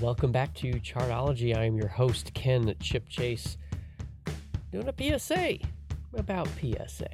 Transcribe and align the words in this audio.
Welcome 0.00 0.30
back 0.30 0.52
to 0.56 0.72
Chartology. 0.72 1.56
I 1.56 1.64
am 1.64 1.76
your 1.76 1.88
host, 1.88 2.34
Ken 2.34 2.74
Chip 2.80 3.08
Chase, 3.08 3.56
doing 4.70 4.88
a 4.88 5.18
PSA 5.18 5.58
about 6.14 6.48
PSA. 6.60 7.08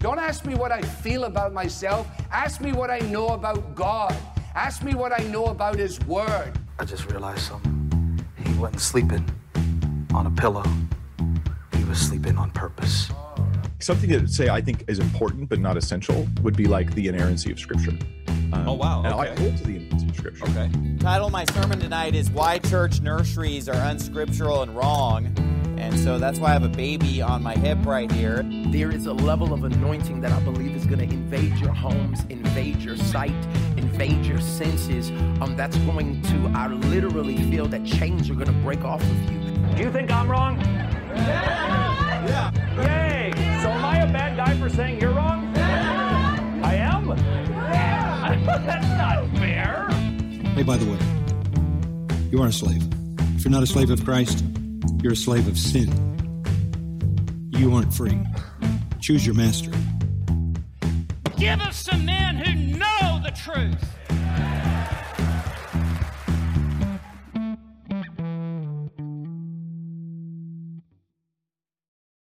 Don't 0.00 0.18
ask 0.18 0.44
me 0.44 0.56
what 0.56 0.72
I 0.72 0.82
feel 0.82 1.24
about 1.24 1.52
myself. 1.52 2.08
Ask 2.32 2.60
me 2.60 2.72
what 2.72 2.90
I 2.90 2.98
know 2.98 3.28
about 3.28 3.76
God. 3.76 4.16
Ask 4.56 4.82
me 4.82 4.94
what 4.94 5.18
I 5.18 5.22
know 5.24 5.46
about 5.46 5.78
His 5.78 6.00
Word. 6.00 6.52
I 6.80 6.84
just 6.84 7.08
realized 7.08 7.42
something. 7.42 8.26
He 8.44 8.52
wasn't 8.54 8.80
sleeping 8.80 9.24
on 10.14 10.26
a 10.26 10.30
pillow, 10.32 10.64
he 11.76 11.84
was 11.84 11.98
sleeping 11.98 12.38
on 12.38 12.50
purpose. 12.50 13.10
Something 13.78 14.10
to 14.10 14.26
say 14.26 14.48
I 14.48 14.60
think 14.60 14.84
is 14.88 14.98
important 14.98 15.48
but 15.48 15.60
not 15.60 15.76
essential 15.76 16.26
would 16.42 16.56
be 16.56 16.66
like 16.66 16.92
the 16.94 17.06
inerrancy 17.06 17.52
of 17.52 17.60
Scripture. 17.60 17.96
Um, 18.52 18.68
Oh, 18.68 18.72
wow, 18.74 19.02
And 19.04 19.14
I 19.14 19.28
okay. 19.28 19.42
hold 19.42 19.56
to 19.58 19.64
the 19.64 19.76
inerrancy 19.76 20.12
Scripture. 20.16 20.44
Okay. 20.44 20.70
Title 20.98 21.26
of 21.26 21.32
my 21.32 21.44
sermon 21.46 21.78
tonight 21.80 22.14
is 22.14 22.30
Why 22.30 22.58
Church 22.58 23.00
Nurseries 23.00 23.68
Are 23.68 23.74
Unscriptural 23.90 24.62
and 24.62 24.76
Wrong. 24.76 25.26
And 25.78 25.98
so 25.98 26.18
that's 26.18 26.38
why 26.38 26.50
I 26.50 26.52
have 26.52 26.62
a 26.62 26.68
baby 26.68 27.20
on 27.20 27.42
my 27.42 27.54
hip 27.54 27.78
right 27.84 28.10
here. 28.12 28.44
There 28.68 28.92
is 28.92 29.06
a 29.06 29.12
level 29.12 29.52
of 29.52 29.64
anointing 29.64 30.20
that 30.20 30.30
I 30.30 30.38
believe 30.40 30.76
is 30.76 30.86
going 30.86 31.00
to 31.00 31.12
invade 31.12 31.56
your 31.58 31.72
homes, 31.72 32.24
invade 32.28 32.76
your 32.82 32.96
sight, 32.96 33.34
invade 33.76 34.24
your 34.24 34.40
senses. 34.40 35.10
Um, 35.40 35.54
that's 35.56 35.76
going 35.78 36.22
to, 36.22 36.52
I 36.54 36.68
literally 36.68 37.36
feel 37.50 37.66
that 37.66 37.84
chains 37.84 38.30
are 38.30 38.34
going 38.34 38.46
to 38.46 38.52
break 38.52 38.84
off 38.84 39.02
of 39.02 39.30
you. 39.32 39.40
Do 39.76 39.82
you 39.82 39.90
think 39.90 40.12
I'm 40.12 40.30
wrong? 40.30 40.60
Yeah. 40.60 42.26
Yeah. 42.28 42.50
Yay. 42.86 43.32
So 43.62 43.68
am 43.70 43.84
I 43.84 43.98
a 44.02 44.12
bad 44.12 44.36
guy 44.36 44.56
for 44.58 44.68
saying 44.68 45.00
you're 45.00 45.11
That's 48.46 48.88
not 48.98 49.38
fair. 49.38 49.88
Hey, 50.54 50.64
by 50.64 50.76
the 50.76 50.90
way, 50.90 50.98
you 52.32 52.42
are 52.42 52.48
a 52.48 52.52
slave. 52.52 52.82
If 53.36 53.44
you're 53.44 53.52
not 53.52 53.62
a 53.62 53.68
slave 53.68 53.88
of 53.90 54.04
Christ, 54.04 54.44
you're 55.00 55.12
a 55.12 55.16
slave 55.16 55.46
of 55.46 55.56
sin. 55.56 55.88
You 57.50 57.72
aren't 57.72 57.94
free. 57.94 58.18
Choose 59.00 59.24
your 59.24 59.36
master. 59.36 59.70
Give 61.36 61.60
us 61.60 61.76
some 61.76 62.04
men 62.04 62.34
who 62.34 62.78
know 62.78 63.20
the 63.22 63.30
truth. 63.30 63.78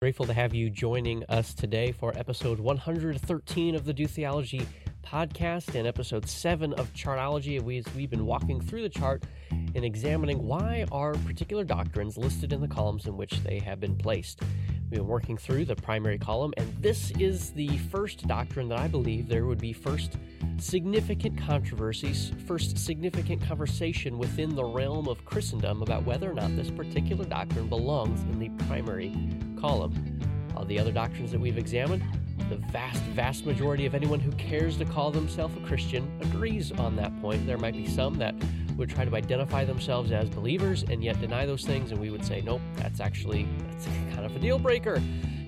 Grateful 0.01 0.25
to 0.27 0.33
have 0.33 0.53
you 0.53 0.69
joining 0.69 1.25
us 1.25 1.53
today 1.53 1.91
for 1.91 2.17
episode 2.17 2.61
113 2.61 3.75
of 3.75 3.83
the 3.83 3.93
Do 3.93 4.07
Theology 4.07 4.65
podcast 5.05 5.75
and 5.75 5.87
episode 5.87 6.27
7 6.27 6.73
of 6.73 6.91
Chartology. 6.93 7.61
We, 7.61 7.83
we've 7.95 8.09
been 8.09 8.25
walking 8.25 8.59
through 8.59 8.81
the 8.81 8.89
chart 8.89 9.23
and 9.51 9.85
examining 9.85 10.43
why 10.43 10.85
are 10.91 11.13
particular 11.13 11.63
doctrines 11.63 12.17
listed 12.17 12.51
in 12.51 12.61
the 12.61 12.67
columns 12.67 13.05
in 13.05 13.15
which 13.15 13.43
they 13.43 13.59
have 13.59 13.79
been 13.79 13.95
placed. 13.95 14.41
We've 14.89 14.99
been 14.99 15.07
working 15.07 15.37
through 15.37 15.65
the 15.65 15.75
primary 15.75 16.17
column, 16.17 16.53
and 16.57 16.73
this 16.81 17.11
is 17.19 17.51
the 17.51 17.77
first 17.77 18.27
doctrine 18.27 18.69
that 18.69 18.79
I 18.79 18.87
believe 18.87 19.27
there 19.27 19.45
would 19.45 19.59
be 19.59 19.73
first 19.73 20.17
significant 20.57 21.37
controversies, 21.37 22.31
first 22.47 22.77
significant 22.77 23.41
conversation 23.41 24.17
within 24.17 24.55
the 24.55 24.63
realm 24.63 25.07
of 25.07 25.23
Christendom 25.25 25.81
about 25.81 26.05
whether 26.05 26.29
or 26.29 26.33
not 26.33 26.55
this 26.55 26.71
particular 26.71 27.25
doctrine 27.25 27.67
belongs 27.67 28.21
in 28.23 28.39
the 28.39 28.49
primary 28.65 29.15
column. 29.59 30.19
All 30.55 30.65
the 30.65 30.79
other 30.79 30.91
doctrines 30.91 31.31
that 31.31 31.39
we've 31.39 31.57
examined, 31.57 32.03
the 32.49 32.57
vast, 32.57 33.01
vast 33.03 33.45
majority 33.45 33.85
of 33.85 33.95
anyone 33.95 34.19
who 34.19 34.31
cares 34.33 34.77
to 34.77 34.85
call 34.85 35.11
themselves 35.11 35.55
a 35.57 35.59
Christian 35.61 36.09
agrees 36.21 36.71
on 36.73 36.95
that 36.97 37.19
point. 37.21 37.45
There 37.45 37.57
might 37.57 37.73
be 37.73 37.87
some 37.87 38.15
that 38.15 38.35
would 38.77 38.89
try 38.89 39.05
to 39.05 39.15
identify 39.15 39.65
themselves 39.65 40.11
as 40.11 40.29
believers 40.29 40.83
and 40.83 41.03
yet 41.03 41.19
deny 41.19 41.45
those 41.45 41.63
things, 41.63 41.91
and 41.91 41.99
we 41.99 42.09
would 42.09 42.25
say, 42.25 42.41
nope, 42.41 42.61
that's 42.75 42.99
actually 42.99 43.47
that's 43.69 43.85
kind 44.13 44.25
of 44.25 44.35
a 44.35 44.39
deal 44.39 44.59
breaker. 44.59 45.01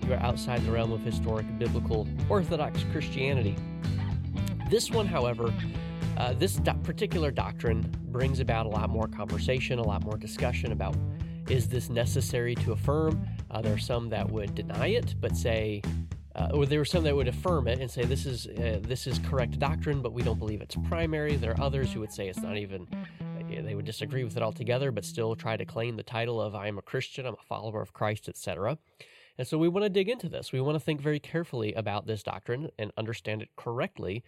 You 0.06 0.14
are 0.14 0.20
outside 0.20 0.64
the 0.66 0.72
realm 0.72 0.92
of 0.92 1.02
historic 1.02 1.45
biblical 1.60 2.08
Orthodox 2.30 2.84
Christianity. 2.92 3.56
This 4.70 4.90
one, 4.90 5.06
however, 5.06 5.54
uh, 6.17 6.34
this 6.34 6.56
do- 6.56 6.73
particular 6.84 7.30
doctrine 7.30 7.94
brings 8.06 8.40
about 8.40 8.66
a 8.66 8.70
lot 8.70 8.90
more 8.90 9.08
conversation, 9.08 9.80
a 9.80 9.84
lot 9.84 10.04
more 10.04 10.17
discussion 10.17 10.72
about 10.72 10.95
is 11.50 11.67
this 11.67 11.90
necessary 11.90 12.56
to 12.56 12.73
affirm? 12.73 13.26
Uh, 13.52 13.61
there 13.61 13.73
are 13.73 13.78
some 13.78 14.10
that 14.10 14.30
would 14.30 14.54
deny 14.54 14.88
it, 14.88 15.16
but 15.22 15.36
say, 15.36 15.82
uh, 16.37 16.49
or 16.53 16.65
there 16.65 16.80
were 16.80 16.86
some 16.86 17.03
that 17.03 17.15
would 17.15 17.27
affirm 17.27 17.67
it 17.67 17.80
and 17.80 17.89
say 17.89 18.03
this 18.05 18.25
is 18.25 18.48
uh, 18.48 18.80
this 18.81 19.08
is 19.08 19.20
correct 19.20 19.58
doctrine, 19.59 20.02
but 20.02 20.14
we 20.14 20.21
don't 20.21 20.39
believe 20.39 20.61
it's 20.61 20.75
primary. 20.87 21.36
There 21.36 21.52
are 21.52 21.61
others 21.61 21.92
who 21.92 21.99
would 22.02 22.14
say 22.14 22.27
it's 22.30 22.42
not 22.42 22.58
even. 22.58 22.87
uh, 22.92 23.61
They 23.64 23.75
would 23.75 23.86
disagree 23.86 24.23
with 24.23 24.37
it 24.37 24.43
altogether, 24.43 24.92
but 24.92 25.05
still 25.05 25.36
try 25.36 25.58
to 25.58 25.65
claim 25.65 25.95
the 25.95 26.03
title 26.03 26.39
of 26.42 26.53
"I 26.53 26.67
am 26.67 26.77
a 26.77 26.81
Christian, 26.81 27.25
I'm 27.25 27.33
a 27.33 27.48
follower 27.48 27.81
of 27.81 27.93
Christ," 27.93 28.30
etc. 28.30 28.77
And 29.37 29.48
so 29.48 29.58
we 29.58 29.70
want 29.70 29.83
to 29.86 29.89
dig 29.89 30.09
into 30.09 30.30
this. 30.30 30.52
We 30.52 30.61
want 30.61 30.75
to 30.75 30.80
think 30.80 30.99
very 31.02 31.20
carefully 31.20 31.73
about 31.73 32.08
this 32.08 32.23
doctrine 32.23 32.69
and 32.80 32.92
understand 32.98 33.42
it 33.42 33.49
correctly, 33.55 34.23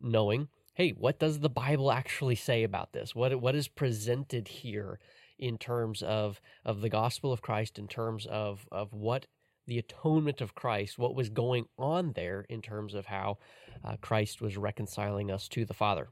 knowing, 0.00 0.48
hey, 0.74 0.90
what 0.90 1.18
does 1.18 1.40
the 1.40 1.50
Bible 1.50 1.90
actually 1.90 2.36
say 2.36 2.62
about 2.62 2.92
this? 2.92 3.14
What 3.14 3.40
what 3.40 3.54
is 3.54 3.68
presented 3.68 4.48
here 4.48 4.98
in 5.38 5.58
terms 5.58 6.02
of 6.02 6.40
of 6.64 6.80
the 6.80 6.88
gospel 6.88 7.32
of 7.32 7.42
Christ, 7.42 7.78
in 7.78 7.88
terms 7.88 8.26
of 8.26 8.66
of 8.72 8.92
what 8.92 9.26
the 9.66 9.78
atonement 9.78 10.40
of 10.40 10.54
Christ, 10.54 10.98
what 10.98 11.14
was 11.14 11.28
going 11.28 11.66
on 11.78 12.12
there 12.14 12.44
in 12.48 12.62
terms 12.62 12.94
of 12.94 13.06
how 13.06 13.38
uh, 13.84 13.96
Christ 14.00 14.40
was 14.40 14.56
reconciling 14.56 15.30
us 15.30 15.48
to 15.48 15.64
the 15.64 15.74
Father. 15.74 16.08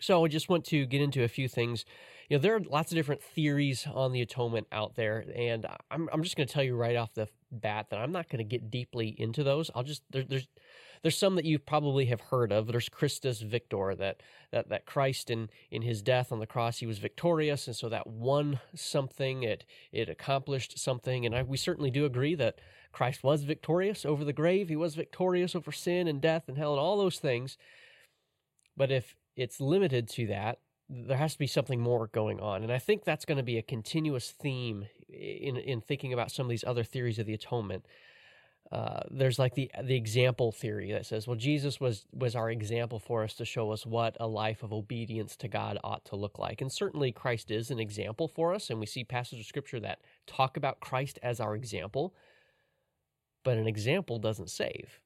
So 0.00 0.24
I 0.24 0.28
just 0.28 0.48
want 0.48 0.64
to 0.66 0.84
get 0.84 1.00
into 1.00 1.22
a 1.22 1.28
few 1.28 1.48
things. 1.48 1.84
You 2.28 2.36
know, 2.36 2.42
there 2.42 2.56
are 2.56 2.60
lots 2.60 2.90
of 2.90 2.96
different 2.96 3.22
theories 3.22 3.86
on 3.92 4.12
the 4.12 4.20
atonement 4.20 4.66
out 4.72 4.96
there, 4.96 5.24
and 5.36 5.64
I'm, 5.90 6.08
I'm 6.12 6.22
just 6.22 6.36
going 6.36 6.46
to 6.46 6.52
tell 6.52 6.62
you 6.62 6.74
right 6.74 6.96
off 6.96 7.14
the 7.14 7.28
bat 7.52 7.86
that 7.90 8.00
I'm 8.00 8.10
not 8.10 8.28
going 8.28 8.38
to 8.38 8.44
get 8.44 8.70
deeply 8.70 9.14
into 9.16 9.44
those. 9.44 9.70
I'll 9.74 9.84
just 9.84 10.02
there, 10.10 10.24
there's 10.24 10.48
there's 11.02 11.18
some 11.18 11.34
that 11.34 11.44
you 11.44 11.58
probably 11.58 12.06
have 12.06 12.20
heard 12.20 12.52
of. 12.52 12.68
There's 12.68 12.88
Christus 12.88 13.40
Victor, 13.40 13.94
that 13.96 14.22
that 14.52 14.68
that 14.68 14.86
Christ 14.86 15.30
in 15.30 15.50
in 15.70 15.82
his 15.82 16.00
death 16.00 16.30
on 16.30 16.38
the 16.38 16.46
cross 16.46 16.78
he 16.78 16.86
was 16.86 16.98
victorious, 16.98 17.66
and 17.66 17.76
so 17.76 17.88
that 17.88 18.06
won 18.06 18.60
something. 18.74 19.42
It 19.42 19.64
it 19.90 20.08
accomplished 20.08 20.78
something, 20.78 21.26
and 21.26 21.34
I, 21.34 21.42
we 21.42 21.56
certainly 21.56 21.90
do 21.90 22.04
agree 22.04 22.34
that 22.36 22.60
Christ 22.92 23.24
was 23.24 23.42
victorious 23.42 24.04
over 24.04 24.24
the 24.24 24.32
grave. 24.32 24.68
He 24.68 24.76
was 24.76 24.94
victorious 24.94 25.56
over 25.56 25.72
sin 25.72 26.06
and 26.06 26.20
death 26.20 26.44
and 26.48 26.56
hell 26.56 26.72
and 26.72 26.80
all 26.80 26.98
those 26.98 27.18
things. 27.18 27.58
But 28.76 28.90
if 28.90 29.16
it's 29.36 29.60
limited 29.60 30.08
to 30.10 30.26
that, 30.28 30.58
there 30.88 31.16
has 31.16 31.32
to 31.32 31.38
be 31.38 31.46
something 31.46 31.80
more 31.80 32.06
going 32.08 32.38
on. 32.38 32.62
And 32.62 32.72
I 32.72 32.78
think 32.78 33.04
that's 33.04 33.24
going 33.24 33.38
to 33.38 33.42
be 33.42 33.58
a 33.58 33.62
continuous 33.62 34.30
theme 34.30 34.86
in 35.08 35.56
in 35.56 35.80
thinking 35.80 36.12
about 36.12 36.30
some 36.30 36.46
of 36.46 36.50
these 36.50 36.64
other 36.64 36.84
theories 36.84 37.18
of 37.18 37.26
the 37.26 37.34
atonement. 37.34 37.86
Uh, 38.72 39.02
there's 39.10 39.38
like 39.38 39.54
the 39.54 39.70
the 39.82 39.94
example 39.94 40.50
theory 40.50 40.92
that 40.92 41.04
says, 41.04 41.26
well, 41.26 41.36
Jesus 41.36 41.78
was 41.78 42.06
was 42.14 42.34
our 42.34 42.50
example 42.50 42.98
for 42.98 43.22
us 43.22 43.34
to 43.34 43.44
show 43.44 43.70
us 43.70 43.84
what 43.84 44.16
a 44.18 44.26
life 44.26 44.62
of 44.62 44.72
obedience 44.72 45.36
to 45.36 45.48
God 45.48 45.78
ought 45.84 46.06
to 46.06 46.16
look 46.16 46.38
like, 46.38 46.62
and 46.62 46.72
certainly 46.72 47.12
Christ 47.12 47.50
is 47.50 47.70
an 47.70 47.78
example 47.78 48.28
for 48.28 48.54
us, 48.54 48.70
and 48.70 48.80
we 48.80 48.86
see 48.86 49.04
passages 49.04 49.40
of 49.44 49.46
Scripture 49.46 49.80
that 49.80 49.98
talk 50.26 50.56
about 50.56 50.80
Christ 50.80 51.18
as 51.22 51.38
our 51.38 51.54
example. 51.54 52.14
But 53.44 53.58
an 53.58 53.66
example 53.66 54.18
doesn't 54.18 54.48
save, 54.50 55.00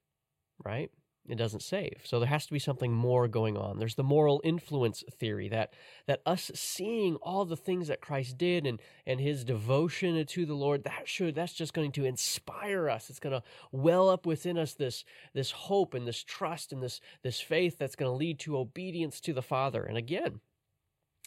right? 0.65 0.91
It 1.29 1.37
doesn't 1.37 1.63
save. 1.63 2.03
So 2.05 2.21
there 2.21 2.29
has 2.29 2.47
to 2.47 2.53
be 2.53 2.59
something 2.59 2.93
more 2.93 3.27
going 3.27 3.57
on. 3.57 3.79
There's 3.79 3.97
the 3.97 4.05
moral 4.05 4.41
influence 4.45 5.03
theory 5.11 5.49
that 5.49 5.73
that 6.07 6.23
us 6.25 6.51
seeing 6.55 7.17
all 7.17 7.45
the 7.45 7.57
things 7.57 7.89
that 7.89 8.01
Christ 8.01 8.39
did 8.39 8.67
and 8.67 8.81
and 9.07 9.21
his 9.21 9.45
devotion 9.45 10.25
to 10.25 10.47
the 10.47 10.55
Lord, 10.55 10.85
that 10.85 11.09
should 11.09 11.35
that's 11.35 11.53
just 11.53 11.75
going 11.75 11.93
to 11.93 12.05
inspire 12.05 12.89
us. 12.89 13.11
It's 13.11 13.19
going 13.19 13.35
to 13.35 13.43
well 13.73 14.09
up 14.09 14.27
within 14.27 14.57
us 14.57 14.75
this 14.75 15.05
this 15.35 15.51
hope 15.51 15.95
and 15.95 16.07
this 16.07 16.23
trust 16.23 16.73
and 16.73 16.83
this 16.83 17.01
this 17.23 17.41
faith 17.41 17.79
that's 17.79 17.97
going 17.97 18.11
to 18.11 18.17
lead 18.17 18.39
to 18.41 18.59
obedience 18.59 19.21
to 19.23 19.33
the 19.33 19.43
Father. 19.43 19.83
And 19.83 19.97
again, 19.97 20.41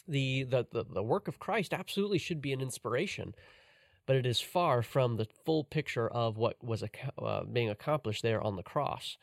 the 0.08 0.44
the 0.44 0.66
the, 0.72 0.84
the 0.84 1.02
work 1.02 1.28
of 1.28 1.38
Christ 1.38 1.74
absolutely 1.74 2.18
should 2.18 2.40
be 2.40 2.52
an 2.52 2.60
inspiration 2.60 3.34
but 4.06 4.16
it 4.16 4.26
is 4.26 4.40
far 4.40 4.82
from 4.82 5.16
the 5.16 5.26
full 5.44 5.62
picture 5.62 6.08
of 6.08 6.36
what 6.36 6.56
was 6.64 6.82
uh, 7.22 7.44
being 7.44 7.70
accomplished 7.70 8.24
there 8.24 8.42
on 8.42 8.56
the 8.56 8.62
cross. 8.64 9.16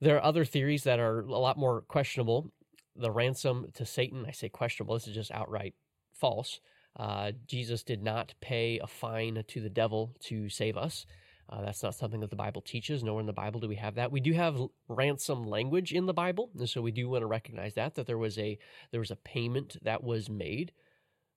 There 0.00 0.16
are 0.16 0.24
other 0.24 0.44
theories 0.44 0.84
that 0.84 0.98
are 0.98 1.20
a 1.20 1.38
lot 1.38 1.56
more 1.56 1.82
questionable. 1.82 2.52
The 2.96 3.10
ransom 3.10 3.66
to 3.74 3.86
Satan, 3.86 4.24
I 4.26 4.32
say 4.32 4.48
questionable, 4.48 4.94
this 4.94 5.08
is 5.08 5.14
just 5.14 5.30
outright 5.30 5.74
false. 6.12 6.60
Uh, 6.96 7.32
Jesus 7.46 7.82
did 7.82 8.02
not 8.02 8.34
pay 8.40 8.78
a 8.78 8.86
fine 8.86 9.42
to 9.48 9.60
the 9.60 9.70
devil 9.70 10.14
to 10.24 10.48
save 10.48 10.76
us. 10.76 11.06
Uh, 11.48 11.62
that's 11.62 11.82
not 11.82 11.94
something 11.94 12.20
that 12.20 12.30
the 12.30 12.36
Bible 12.36 12.62
teaches. 12.62 13.04
Nowhere 13.04 13.20
in 13.20 13.26
the 13.26 13.32
Bible 13.32 13.60
do 13.60 13.68
we 13.68 13.76
have 13.76 13.96
that. 13.96 14.10
We 14.10 14.20
do 14.20 14.32
have 14.32 14.58
ransom 14.88 15.46
language 15.46 15.92
in 15.92 16.06
the 16.06 16.14
Bible, 16.14 16.50
and 16.58 16.68
so 16.68 16.80
we 16.80 16.92
do 16.92 17.08
want 17.08 17.22
to 17.22 17.26
recognize 17.26 17.74
that 17.74 17.94
that 17.96 18.06
there 18.06 18.18
was 18.18 18.38
a 18.38 18.58
there 18.92 19.00
was 19.00 19.10
a 19.10 19.16
payment 19.16 19.76
that 19.82 20.02
was 20.02 20.30
made, 20.30 20.72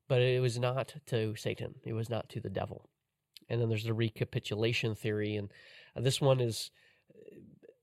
but 0.07 0.21
it 0.21 0.42
was 0.42 0.57
not 0.57 0.95
to 1.07 1.36
Satan. 1.36 1.75
It 1.83 1.94
was 1.94 2.09
not 2.09 2.30
to 2.30 2.39
the 2.39 2.50
devil. 2.50 2.89
And 3.50 3.59
then 3.62 3.69
there's 3.69 3.83
the 3.83 3.94
recapitulation 3.94 4.95
theory, 4.95 5.36
and 5.36 5.51
uh, 5.95 6.01
this 6.01 6.21
one 6.21 6.39
is 6.39 6.71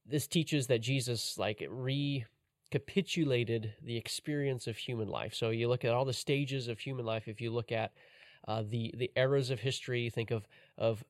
this 0.07 0.27
teaches 0.27 0.67
that 0.67 0.81
Jesus 0.81 1.39
like 1.39 1.67
re 1.69 2.25
capitulated 2.71 3.73
the 3.83 3.97
experience 3.97 4.67
of 4.67 4.77
human 4.77 5.09
life. 5.09 5.33
So 5.35 5.51
you 5.51 5.69
look 5.69 5.85
at 5.85 5.93
all 5.93 6.05
the 6.05 6.13
stages 6.13 6.67
of 6.67 6.79
human 6.79 7.05
life. 7.07 7.29
If 7.29 7.41
you 7.41 7.53
look 7.53 7.71
at 7.71 7.93
uh, 8.49 8.63
the 8.69 8.93
the 8.97 9.11
eras 9.17 9.51
of 9.51 9.61
history, 9.61 10.11
think 10.11 10.31
of 10.31 10.47
of 10.77 11.05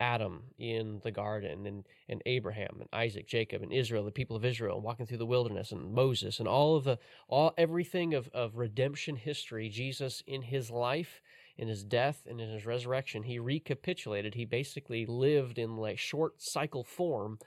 Adam 0.00 0.42
in 0.58 1.00
the 1.02 1.10
garden 1.10 1.66
and, 1.66 1.84
and 2.08 2.22
Abraham 2.26 2.76
and 2.80 2.88
Isaac, 2.92 3.26
Jacob 3.26 3.62
and 3.62 3.72
Israel, 3.72 4.04
the 4.04 4.10
people 4.10 4.36
of 4.36 4.44
Israel 4.44 4.80
walking 4.80 5.06
through 5.06 5.18
the 5.18 5.26
wilderness 5.26 5.72
and 5.72 5.92
Moses 5.92 6.38
and 6.38 6.46
all 6.46 6.76
of 6.76 6.84
the 6.84 6.98
all 7.28 7.52
everything 7.58 8.14
of, 8.14 8.28
of 8.32 8.56
redemption 8.56 9.16
history, 9.16 9.68
Jesus 9.68 10.22
in 10.26 10.42
his 10.42 10.70
life, 10.70 11.20
in 11.56 11.68
his 11.68 11.82
death, 11.82 12.26
and 12.28 12.40
in 12.40 12.50
his 12.50 12.66
resurrection, 12.66 13.24
he 13.24 13.38
recapitulated. 13.38 14.34
He 14.34 14.44
basically 14.44 15.04
lived 15.06 15.58
in 15.58 15.76
like 15.76 15.98
short 15.98 16.40
cycle 16.40 16.84
form 16.84 17.38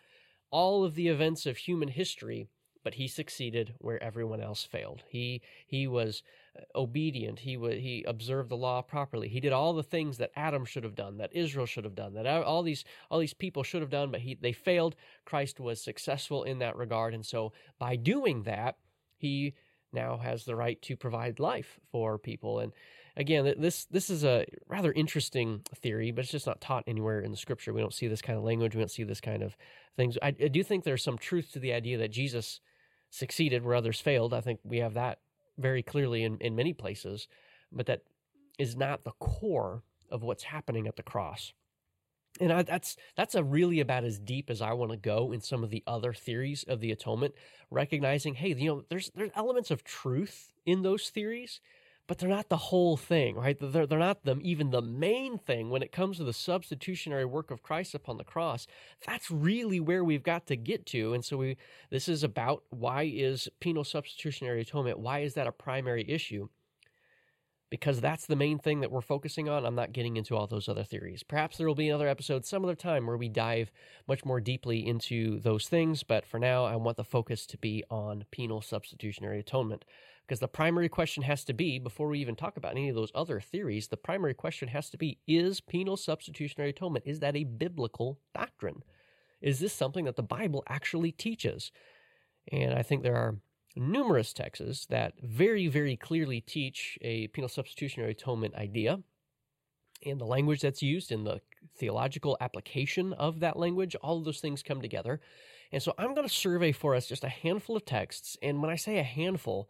all 0.52 0.84
of 0.84 0.96
the 0.96 1.08
events 1.08 1.46
of 1.46 1.58
human 1.58 1.90
history 1.90 2.50
but 2.84 2.96
he 2.96 3.08
succeeded 3.08 3.74
where 3.80 4.02
everyone 4.02 4.42
else 4.42 4.64
failed. 4.64 5.04
He 5.08 5.42
he 5.68 5.88
was 5.88 6.24
uh, 6.58 6.62
obedient. 6.76 7.40
He 7.40 7.58
he 7.58 8.04
observed 8.08 8.50
the 8.50 8.58
law 8.58 8.82
properly. 8.82 9.28
He 9.28 9.40
did 9.40 9.54
all 9.54 9.74
the 9.74 9.84
things 9.84 10.18
that 10.18 10.32
Adam 10.36 10.66
should 10.66 10.84
have 10.84 10.96
done, 10.96 11.18
that 11.18 11.34
Israel 11.36 11.66
should 11.66 11.84
have 11.84 11.96
done, 11.96 12.14
that 12.14 12.26
all 12.28 12.64
these 12.64 12.84
all 13.10 13.20
these 13.20 13.34
people 13.34 13.64
should 13.64 13.82
have 13.82 13.90
done, 13.90 14.12
but 14.12 14.22
he 14.22 14.36
they 14.36 14.54
failed. 14.54 14.96
Christ 15.26 15.60
was 15.60 15.82
successful 15.82 16.44
in 16.44 16.60
that 16.60 16.76
regard, 16.76 17.14
and 17.14 17.26
so 17.26 17.54
by 17.78 17.96
doing 17.96 18.44
that, 18.44 18.78
he 19.18 19.54
now 19.94 20.18
has 20.18 20.46
the 20.46 20.56
right 20.56 20.82
to 20.82 20.96
provide 20.96 21.40
life 21.40 21.80
for 21.92 22.18
people. 22.18 22.60
And 22.60 22.72
again, 23.18 23.54
this 23.58 23.86
this 23.86 24.10
is 24.10 24.24
a 24.24 24.46
rather 24.68 24.92
interesting 24.92 25.62
theory, 25.76 26.12
but 26.12 26.24
it's 26.24 26.32
just 26.32 26.48
not 26.48 26.62
taught 26.62 26.84
anywhere 26.88 27.22
in 27.22 27.32
the 27.32 27.38
scripture. 27.38 27.74
We 27.74 27.82
don't 27.82 27.94
see 27.94 28.08
this 28.08 28.22
kind 28.22 28.38
of 28.38 28.44
language. 28.44 28.76
We 28.76 28.82
don't 28.82 28.92
see 28.92 29.04
this 29.04 29.22
kind 29.22 29.44
of 29.44 29.56
things. 29.96 30.18
I, 30.22 30.28
I 30.28 30.48
do 30.48 30.64
think 30.64 30.84
there's 30.84 31.04
some 31.04 31.18
truth 31.18 31.52
to 31.54 31.60
the 31.60 31.74
idea 31.74 31.98
that 31.98 32.12
Jesus 32.12 32.62
succeeded 33.10 33.64
where 33.64 33.76
others 33.76 34.00
failed. 34.00 34.34
I 34.34 34.42
think 34.42 34.60
we 34.64 34.78
have 34.78 34.94
that 34.94 35.20
very 35.58 35.84
clearly 35.84 36.24
in, 36.24 36.38
in 36.40 36.56
many 36.56 36.74
places, 36.74 37.28
but 37.72 37.86
that 37.86 38.02
is 38.58 38.76
not 38.76 39.04
the 39.04 39.12
core 39.20 39.84
of 40.10 40.24
what's 40.24 40.44
happening 40.44 40.88
at 40.88 40.96
the 40.96 41.04
cross. 41.04 41.54
And 42.40 42.52
I, 42.54 42.64
that's 42.64 42.96
that's 43.18 43.36
a 43.36 43.44
really 43.44 43.82
about 43.82 44.06
as 44.06 44.18
deep 44.18 44.50
as 44.50 44.62
I 44.62 44.72
want 44.72 44.92
to 44.92 44.98
go 44.98 45.34
in 45.34 45.42
some 45.42 45.64
of 45.64 45.70
the 45.70 45.84
other 45.86 46.14
theories 46.14 46.64
of 46.68 46.80
the 46.80 46.92
atonement, 46.92 47.36
recognizing, 47.70 48.36
hey, 48.36 48.54
you 48.54 48.70
know, 48.70 48.84
there's 48.90 49.12
there's 49.14 49.32
elements 49.36 49.70
of 49.70 49.84
truth 49.84 50.54
in 50.66 50.82
those 50.82 51.10
theories, 51.10 51.60
but 52.12 52.18
they're 52.18 52.28
not 52.28 52.50
the 52.50 52.58
whole 52.58 52.98
thing, 52.98 53.38
right? 53.38 53.58
They're, 53.58 53.88
they're 53.88 53.98
not 53.98 54.26
the, 54.26 54.36
even 54.42 54.72
the 54.72 54.82
main 54.82 55.38
thing 55.38 55.70
when 55.70 55.82
it 55.82 55.94
comes 55.94 56.18
to 56.18 56.26
the 56.26 56.34
substitutionary 56.34 57.24
work 57.24 57.52
of 57.52 57.64
Christ 57.64 57.96
upon 57.96 58.18
the 58.18 58.26
cross. 58.26 58.68
That's 59.08 59.32
really 59.32 59.80
where 59.80 60.04
we've 60.04 60.22
got 60.22 60.46
to 60.48 60.58
get 60.58 60.86
to. 60.88 61.14
And 61.14 61.24
so 61.24 61.38
we, 61.38 61.56
this 61.90 62.10
is 62.10 62.22
about 62.22 62.64
why 62.70 63.04
is 63.04 63.48
penal 63.62 63.86
substitutionary 63.86 64.60
atonement, 64.60 65.00
why 65.00 65.20
is 65.20 65.36
that 65.36 65.48
a 65.48 65.54
primary 65.54 66.04
issue? 66.06 66.50
because 67.72 68.02
that's 68.02 68.26
the 68.26 68.36
main 68.36 68.60
thing 68.60 68.82
that 68.82 68.92
we're 68.92 69.00
focusing 69.00 69.48
on. 69.48 69.66
I'm 69.66 69.76
not 69.76 69.94
getting 69.94 70.18
into 70.18 70.36
all 70.36 70.46
those 70.46 70.68
other 70.68 70.84
theories. 70.84 71.24
Perhaps 71.24 71.58
there 71.58 71.66
will 71.66 71.74
be 71.74 71.88
another 71.88 72.10
episode 72.10 72.46
some 72.46 72.66
other 72.66 72.76
time 72.76 73.08
where 73.08 73.16
we 73.16 73.30
dive 73.30 73.72
much 74.10 74.26
more 74.26 74.42
deeply 74.42 74.86
into 74.86 75.40
those 75.40 75.70
things, 75.70 76.04
but 76.04 76.26
for 76.26 76.38
now, 76.38 76.66
I 76.66 76.76
want 76.76 76.98
the 76.98 77.06
focus 77.06 77.46
to 77.46 77.58
be 77.58 77.86
on 77.90 78.26
penal 78.30 78.62
substitutionary 78.62 79.40
atonement. 79.40 79.86
Because 80.32 80.40
the 80.40 80.48
primary 80.48 80.88
question 80.88 81.24
has 81.24 81.44
to 81.44 81.54
be, 81.54 81.78
before 81.78 82.08
we 82.08 82.20
even 82.20 82.38
talk 82.38 82.56
about 82.56 82.72
any 82.72 82.88
of 82.88 82.96
those 82.96 83.12
other 83.14 83.42
theories, 83.42 83.90
the 83.90 83.98
primary 83.98 84.34
question 84.34 84.70
has 84.70 84.90
to 84.92 84.98
be 84.98 85.20
is 85.28 85.60
penal 85.60 85.98
substitutionary 85.98 86.70
atonement, 86.70 87.04
is 87.06 87.20
that 87.20 87.36
a 87.36 87.44
biblical 87.44 88.18
doctrine? 88.34 88.82
Is 89.42 89.60
this 89.60 89.74
something 89.74 90.06
that 90.06 90.16
the 90.16 90.24
Bible 90.24 90.64
actually 90.70 91.12
teaches? 91.12 91.74
And 92.50 92.74
I 92.74 92.82
think 92.82 93.04
there 93.04 93.18
are 93.18 93.40
numerous 93.76 94.32
texts 94.32 94.86
that 94.86 95.16
very, 95.22 95.68
very 95.68 95.98
clearly 95.98 96.40
teach 96.40 96.98
a 97.02 97.28
penal 97.28 97.50
substitutionary 97.50 98.12
atonement 98.12 98.56
idea 98.56 99.02
and 100.06 100.18
the 100.18 100.24
language 100.24 100.62
that's 100.62 100.82
used 100.82 101.12
and 101.12 101.28
the 101.28 101.42
theological 101.78 102.38
application 102.40 103.12
of 103.12 103.42
that 103.42 103.60
language, 103.60 103.96
all 103.96 104.20
of 104.20 104.24
those 104.24 104.40
things 104.40 104.64
come 104.64 104.82
together. 104.82 105.20
And 105.74 105.84
so 105.84 105.94
I'm 105.98 106.16
going 106.16 106.26
to 106.26 106.34
survey 106.34 106.72
for 106.72 106.96
us 106.96 107.06
just 107.06 107.26
a 107.26 107.30
handful 107.30 107.76
of 107.76 107.84
texts. 107.84 108.38
And 108.42 108.62
when 108.62 108.72
I 108.72 108.78
say 108.78 108.98
a 108.98 109.04
handful, 109.04 109.70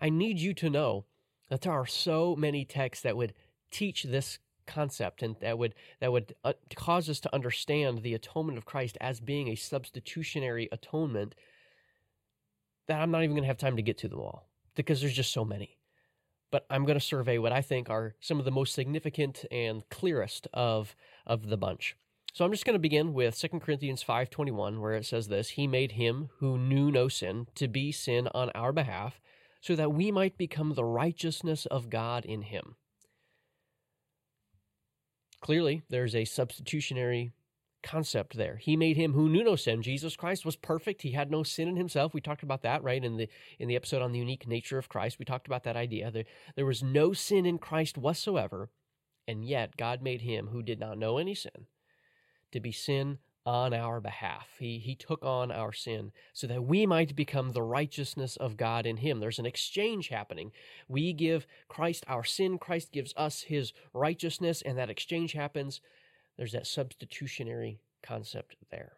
I 0.00 0.08
need 0.08 0.38
you 0.38 0.54
to 0.54 0.70
know 0.70 1.04
that 1.48 1.62
there 1.62 1.72
are 1.72 1.86
so 1.86 2.34
many 2.36 2.64
texts 2.64 3.02
that 3.02 3.16
would 3.16 3.34
teach 3.70 4.04
this 4.04 4.38
concept 4.66 5.22
and 5.22 5.36
that 5.40 5.58
would 5.58 5.74
that 6.00 6.12
would 6.12 6.34
uh, 6.44 6.52
cause 6.76 7.10
us 7.10 7.18
to 7.20 7.34
understand 7.34 8.02
the 8.02 8.14
atonement 8.14 8.56
of 8.56 8.64
Christ 8.64 8.96
as 9.00 9.20
being 9.20 9.48
a 9.48 9.56
substitutionary 9.56 10.68
atonement 10.70 11.34
that 12.86 13.00
I'm 13.00 13.10
not 13.10 13.22
even 13.22 13.34
going 13.34 13.42
to 13.42 13.48
have 13.48 13.58
time 13.58 13.76
to 13.76 13.82
get 13.82 13.98
to 13.98 14.08
them 14.08 14.20
all 14.20 14.48
because 14.74 15.00
there's 15.00 15.12
just 15.12 15.32
so 15.32 15.44
many. 15.44 15.76
But 16.50 16.66
I'm 16.70 16.84
going 16.84 16.98
to 16.98 17.04
survey 17.04 17.38
what 17.38 17.52
I 17.52 17.62
think 17.62 17.90
are 17.90 18.14
some 18.20 18.38
of 18.38 18.44
the 18.44 18.50
most 18.50 18.74
significant 18.74 19.44
and 19.50 19.88
clearest 19.90 20.48
of 20.52 20.94
of 21.26 21.48
the 21.48 21.56
bunch. 21.56 21.96
So 22.32 22.44
I'm 22.44 22.52
just 22.52 22.64
going 22.64 22.74
to 22.74 22.80
begin 22.80 23.12
with 23.12 23.38
2 23.38 23.60
Corinthians 23.60 24.04
5:21 24.04 24.80
where 24.80 24.94
it 24.94 25.04
says 25.04 25.28
this, 25.28 25.50
he 25.50 25.66
made 25.66 25.92
him 25.92 26.30
who 26.38 26.56
knew 26.56 26.90
no 26.92 27.08
sin 27.08 27.48
to 27.56 27.66
be 27.66 27.90
sin 27.90 28.28
on 28.34 28.50
our 28.50 28.72
behalf 28.72 29.20
so 29.60 29.76
that 29.76 29.92
we 29.92 30.10
might 30.10 30.38
become 30.38 30.74
the 30.74 30.84
righteousness 30.84 31.66
of 31.66 31.90
God 31.90 32.24
in 32.24 32.42
him. 32.42 32.76
Clearly, 35.40 35.82
there's 35.88 36.14
a 36.14 36.24
substitutionary 36.24 37.32
concept 37.82 38.36
there. 38.36 38.56
He 38.56 38.76
made 38.76 38.96
him 38.96 39.12
who 39.12 39.28
knew 39.28 39.42
no 39.42 39.56
sin. 39.56 39.82
Jesus 39.82 40.16
Christ 40.16 40.44
was 40.44 40.56
perfect. 40.56 41.02
He 41.02 41.12
had 41.12 41.30
no 41.30 41.42
sin 41.42 41.68
in 41.68 41.76
himself. 41.76 42.12
We 42.12 42.20
talked 42.20 42.42
about 42.42 42.62
that, 42.62 42.82
right? 42.82 43.02
In 43.02 43.16
the 43.16 43.28
in 43.58 43.68
the 43.68 43.76
episode 43.76 44.02
on 44.02 44.12
the 44.12 44.18
unique 44.18 44.46
nature 44.46 44.78
of 44.78 44.88
Christ, 44.88 45.18
we 45.18 45.24
talked 45.24 45.46
about 45.46 45.64
that 45.64 45.76
idea. 45.76 46.10
There, 46.10 46.24
there 46.56 46.66
was 46.66 46.82
no 46.82 47.12
sin 47.12 47.46
in 47.46 47.58
Christ 47.58 47.96
whatsoever, 47.96 48.70
and 49.26 49.44
yet 49.44 49.76
God 49.76 50.02
made 50.02 50.22
him 50.22 50.48
who 50.48 50.62
did 50.62 50.78
not 50.78 50.98
know 50.98 51.16
any 51.16 51.34
sin 51.34 51.66
to 52.52 52.60
be 52.60 52.72
sin 52.72 53.18
on 53.46 53.72
our 53.72 54.00
behalf. 54.00 54.48
He 54.58 54.78
he 54.78 54.94
took 54.94 55.24
on 55.24 55.50
our 55.50 55.72
sin 55.72 56.12
so 56.32 56.46
that 56.46 56.64
we 56.64 56.86
might 56.86 57.16
become 57.16 57.52
the 57.52 57.62
righteousness 57.62 58.36
of 58.36 58.56
God 58.56 58.86
in 58.86 58.98
him. 58.98 59.20
There's 59.20 59.38
an 59.38 59.46
exchange 59.46 60.08
happening. 60.08 60.52
We 60.88 61.12
give 61.12 61.46
Christ 61.68 62.04
our 62.06 62.24
sin, 62.24 62.58
Christ 62.58 62.92
gives 62.92 63.14
us 63.16 63.42
his 63.42 63.72
righteousness, 63.94 64.62
and 64.62 64.76
that 64.78 64.90
exchange 64.90 65.32
happens 65.32 65.80
there's 66.40 66.52
that 66.52 66.66
substitutionary 66.66 67.80
concept 68.02 68.56
there. 68.70 68.94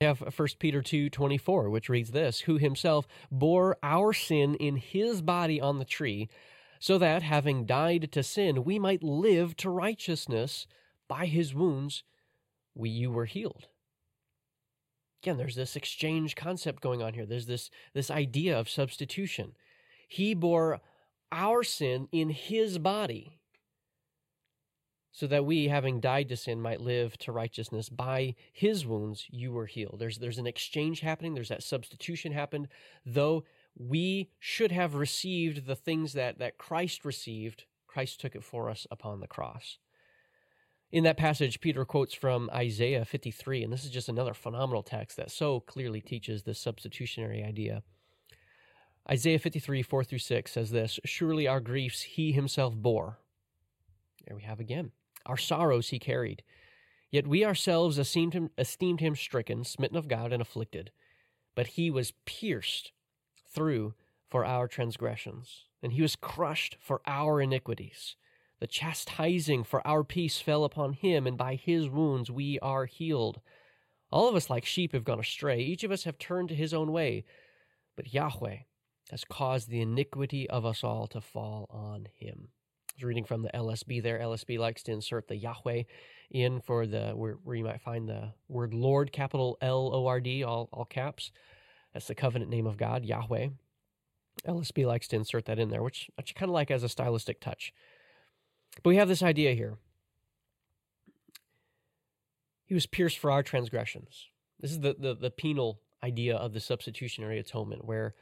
We 0.00 0.06
have 0.06 0.22
uh, 0.22 0.30
1 0.30 0.48
Peter 0.60 0.80
2 0.80 1.10
24, 1.10 1.68
which 1.68 1.88
reads 1.88 2.12
this 2.12 2.42
Who 2.42 2.56
himself 2.56 3.08
bore 3.32 3.76
our 3.82 4.12
sin 4.12 4.54
in 4.54 4.76
his 4.76 5.20
body 5.20 5.60
on 5.60 5.80
the 5.80 5.84
tree, 5.84 6.28
so 6.78 6.96
that, 6.98 7.24
having 7.24 7.66
died 7.66 8.12
to 8.12 8.22
sin, 8.22 8.62
we 8.62 8.78
might 8.78 9.02
live 9.02 9.56
to 9.56 9.70
righteousness. 9.70 10.68
By 11.08 11.26
his 11.26 11.52
wounds, 11.52 12.04
we 12.76 12.90
you 12.90 13.10
were 13.10 13.26
healed. 13.26 13.66
Again, 15.24 15.38
there's 15.38 15.54
this 15.54 15.74
exchange 15.74 16.36
concept 16.36 16.82
going 16.82 17.00
on 17.00 17.14
here. 17.14 17.24
There's 17.24 17.46
this, 17.46 17.70
this 17.94 18.10
idea 18.10 18.60
of 18.60 18.68
substitution. 18.68 19.54
He 20.06 20.34
bore 20.34 20.82
our 21.32 21.62
sin 21.62 22.08
in 22.12 22.28
his 22.28 22.76
body 22.76 23.38
so 25.12 25.26
that 25.28 25.46
we, 25.46 25.68
having 25.68 25.98
died 25.98 26.28
to 26.28 26.36
sin, 26.36 26.60
might 26.60 26.82
live 26.82 27.16
to 27.20 27.32
righteousness. 27.32 27.88
By 27.88 28.34
his 28.52 28.84
wounds 28.84 29.24
you 29.30 29.50
were 29.50 29.64
healed. 29.64 29.96
There's 29.98 30.18
there's 30.18 30.36
an 30.36 30.46
exchange 30.46 31.00
happening, 31.00 31.32
there's 31.32 31.48
that 31.48 31.62
substitution 31.62 32.32
happened, 32.32 32.68
though 33.06 33.44
we 33.74 34.28
should 34.38 34.72
have 34.72 34.94
received 34.94 35.64
the 35.64 35.74
things 35.74 36.12
that, 36.12 36.38
that 36.38 36.58
Christ 36.58 37.02
received, 37.02 37.64
Christ 37.86 38.20
took 38.20 38.34
it 38.34 38.44
for 38.44 38.68
us 38.68 38.86
upon 38.90 39.20
the 39.20 39.26
cross. 39.26 39.78
In 40.94 41.02
that 41.02 41.16
passage, 41.16 41.60
Peter 41.60 41.84
quotes 41.84 42.14
from 42.14 42.48
Isaiah 42.54 43.04
53, 43.04 43.64
and 43.64 43.72
this 43.72 43.84
is 43.84 43.90
just 43.90 44.08
another 44.08 44.32
phenomenal 44.32 44.84
text 44.84 45.16
that 45.16 45.28
so 45.28 45.58
clearly 45.58 46.00
teaches 46.00 46.44
this 46.44 46.60
substitutionary 46.60 47.42
idea. 47.42 47.82
Isaiah 49.10 49.40
53, 49.40 49.82
4 49.82 50.04
through 50.04 50.20
6 50.20 50.52
says 50.52 50.70
this 50.70 51.00
Surely 51.04 51.48
our 51.48 51.58
griefs 51.58 52.02
he 52.02 52.30
himself 52.30 52.76
bore. 52.76 53.18
There 54.24 54.36
we 54.36 54.44
have 54.44 54.60
again. 54.60 54.92
Our 55.26 55.36
sorrows 55.36 55.88
he 55.88 55.98
carried. 55.98 56.44
Yet 57.10 57.26
we 57.26 57.44
ourselves 57.44 57.98
esteemed 57.98 58.34
him, 58.34 58.50
esteemed 58.56 59.00
him 59.00 59.16
stricken, 59.16 59.64
smitten 59.64 59.96
of 59.96 60.06
God, 60.06 60.32
and 60.32 60.40
afflicted. 60.40 60.92
But 61.56 61.66
he 61.66 61.90
was 61.90 62.12
pierced 62.24 62.92
through 63.52 63.94
for 64.30 64.44
our 64.44 64.68
transgressions, 64.68 65.64
and 65.82 65.94
he 65.94 66.02
was 66.02 66.14
crushed 66.14 66.76
for 66.80 67.00
our 67.04 67.40
iniquities. 67.40 68.14
The 68.64 68.68
chastising 68.68 69.64
for 69.64 69.86
our 69.86 70.02
peace 70.02 70.40
fell 70.40 70.64
upon 70.64 70.94
him, 70.94 71.26
and 71.26 71.36
by 71.36 71.54
his 71.54 71.90
wounds 71.90 72.30
we 72.30 72.58
are 72.60 72.86
healed. 72.86 73.42
All 74.10 74.26
of 74.26 74.34
us, 74.34 74.48
like 74.48 74.64
sheep, 74.64 74.94
have 74.94 75.04
gone 75.04 75.20
astray. 75.20 75.60
Each 75.60 75.84
of 75.84 75.90
us 75.90 76.04
have 76.04 76.16
turned 76.16 76.48
to 76.48 76.54
his 76.54 76.72
own 76.72 76.90
way. 76.90 77.26
But 77.94 78.14
Yahweh 78.14 78.60
has 79.10 79.22
caused 79.22 79.68
the 79.68 79.82
iniquity 79.82 80.48
of 80.48 80.64
us 80.64 80.82
all 80.82 81.06
to 81.08 81.20
fall 81.20 81.68
on 81.68 82.08
him 82.18 82.48
I 82.48 82.92
was 82.96 83.04
reading 83.04 83.24
from 83.24 83.42
the 83.42 83.50
LSB 83.50 84.02
there. 84.02 84.18
LSB 84.18 84.58
likes 84.58 84.82
to 84.84 84.92
insert 84.92 85.28
the 85.28 85.36
Yahweh 85.36 85.82
in 86.30 86.62
for 86.62 86.86
the 86.86 87.10
where, 87.10 87.34
where 87.44 87.56
you 87.56 87.64
might 87.64 87.82
find 87.82 88.08
the 88.08 88.32
word 88.48 88.72
Lord, 88.72 89.12
capital 89.12 89.58
L 89.60 89.90
O 89.92 90.06
R 90.06 90.20
D, 90.20 90.42
all, 90.42 90.70
all 90.72 90.86
caps. 90.86 91.32
That's 91.92 92.06
the 92.06 92.14
covenant 92.14 92.50
name 92.50 92.66
of 92.66 92.78
God, 92.78 93.04
Yahweh. 93.04 93.48
LSB 94.48 94.86
likes 94.86 95.08
to 95.08 95.16
insert 95.16 95.44
that 95.44 95.58
in 95.58 95.68
there, 95.68 95.82
which 95.82 96.10
I 96.18 96.22
kind 96.22 96.48
of 96.48 96.54
like 96.54 96.70
as 96.70 96.82
a 96.82 96.88
stylistic 96.88 97.42
touch. 97.42 97.70
But 98.82 98.90
we 98.90 98.96
have 98.96 99.08
this 99.08 99.22
idea 99.22 99.54
here. 99.54 99.78
He 102.66 102.74
was 102.74 102.86
pierced 102.86 103.18
for 103.18 103.30
our 103.30 103.42
transgressions. 103.42 104.28
This 104.60 104.70
is 104.72 104.80
the, 104.80 104.96
the, 104.98 105.14
the 105.14 105.30
penal 105.30 105.80
idea 106.02 106.36
of 106.36 106.52
the 106.52 106.60
substitutionary 106.60 107.38
atonement, 107.38 107.84
where 107.84 108.14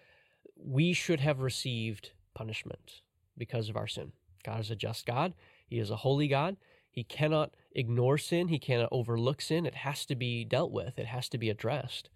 we 0.57 0.93
should 0.93 1.21
have 1.21 1.41
received 1.41 2.13
punishment 2.35 3.03
because 3.37 3.69
of 3.69 3.77
our 3.77 3.87
sin. 3.87 4.13
God 4.45 4.61
is 4.61 4.71
a 4.71 4.77
just 4.77 5.07
God, 5.07 5.35
He 5.67 5.79
is 5.79 5.91
a 5.91 5.97
holy 5.97 6.29
God. 6.29 6.57
He 6.91 7.05
cannot 7.05 7.55
ignore 7.75 8.19
sin, 8.19 8.49
He 8.49 8.59
cannot 8.59 8.89
overlook 8.93 9.41
sin. 9.41 9.65
It 9.65 9.77
has 9.77 10.05
to 10.07 10.15
be 10.15 10.45
dealt 10.45 10.73
with, 10.73 10.99
it 10.99 11.07
has 11.07 11.29
to 11.31 11.39
be 11.39 11.49
addressed. 11.49 12.11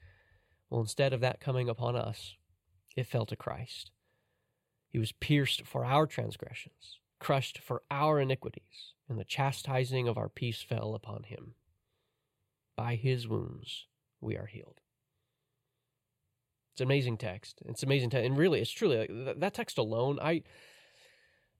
Well, 0.68 0.80
instead 0.80 1.12
of 1.12 1.20
that 1.20 1.40
coming 1.40 1.68
upon 1.68 1.96
us, 1.96 2.34
it 2.96 3.06
fell 3.06 3.26
to 3.26 3.36
Christ. 3.36 3.90
He 4.88 4.98
was 4.98 5.12
pierced 5.12 5.66
for 5.66 5.84
our 5.84 6.06
transgressions, 6.06 6.98
crushed 7.18 7.58
for 7.58 7.82
our 7.90 8.20
iniquities, 8.20 8.94
and 9.08 9.18
the 9.18 9.24
chastising 9.24 10.08
of 10.08 10.18
our 10.18 10.28
peace 10.28 10.62
fell 10.62 10.94
upon 10.94 11.24
him. 11.24 11.54
By 12.76 12.96
his 12.96 13.26
wounds 13.26 13.86
we 14.20 14.36
are 14.36 14.46
healed. 14.46 14.80
It's 16.72 16.82
an 16.82 16.88
amazing 16.88 17.16
text. 17.16 17.62
It's 17.64 17.82
amazing 17.82 18.10
text, 18.10 18.26
and 18.26 18.36
really, 18.36 18.60
it's 18.60 18.70
truly 18.70 18.98
like, 18.98 19.40
that 19.40 19.54
text 19.54 19.78
alone. 19.78 20.18
I, 20.20 20.42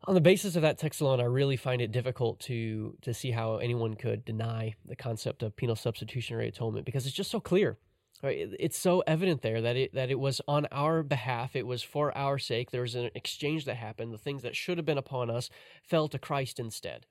on 0.04 0.14
the 0.14 0.20
basis 0.20 0.56
of 0.56 0.62
that 0.62 0.76
text 0.76 1.00
alone, 1.00 1.20
I 1.20 1.24
really 1.24 1.56
find 1.56 1.80
it 1.80 1.90
difficult 1.90 2.38
to 2.40 2.98
to 3.00 3.14
see 3.14 3.30
how 3.30 3.56
anyone 3.56 3.94
could 3.94 4.26
deny 4.26 4.74
the 4.84 4.94
concept 4.94 5.42
of 5.42 5.56
penal 5.56 5.74
substitutionary 5.74 6.48
atonement 6.48 6.84
because 6.84 7.06
it's 7.06 7.14
just 7.14 7.30
so 7.30 7.40
clear. 7.40 7.78
It's 8.22 8.78
so 8.78 9.02
evident 9.06 9.42
there 9.42 9.60
that 9.60 9.76
it 9.76 9.94
that 9.94 10.10
it 10.10 10.18
was 10.18 10.40
on 10.48 10.66
our 10.72 11.02
behalf. 11.02 11.54
It 11.54 11.66
was 11.66 11.82
for 11.82 12.16
our 12.16 12.38
sake. 12.38 12.70
There 12.70 12.82
was 12.82 12.94
an 12.94 13.10
exchange 13.14 13.64
that 13.66 13.76
happened. 13.76 14.12
The 14.12 14.18
things 14.18 14.42
that 14.42 14.56
should 14.56 14.78
have 14.78 14.86
been 14.86 14.98
upon 14.98 15.30
us 15.30 15.50
fell 15.82 16.08
to 16.08 16.18
Christ 16.18 16.58
instead. 16.58 17.06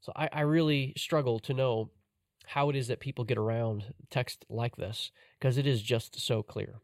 So 0.00 0.12
I, 0.14 0.28
I 0.32 0.40
really 0.42 0.92
struggle 0.96 1.38
to 1.40 1.54
know 1.54 1.90
how 2.46 2.68
it 2.70 2.76
is 2.76 2.88
that 2.88 3.00
people 3.00 3.24
get 3.24 3.38
around 3.38 3.94
text 4.10 4.44
like 4.48 4.76
this 4.76 5.10
because 5.38 5.56
it 5.56 5.66
is 5.66 5.82
just 5.82 6.20
so 6.20 6.42
clear. 6.42 6.74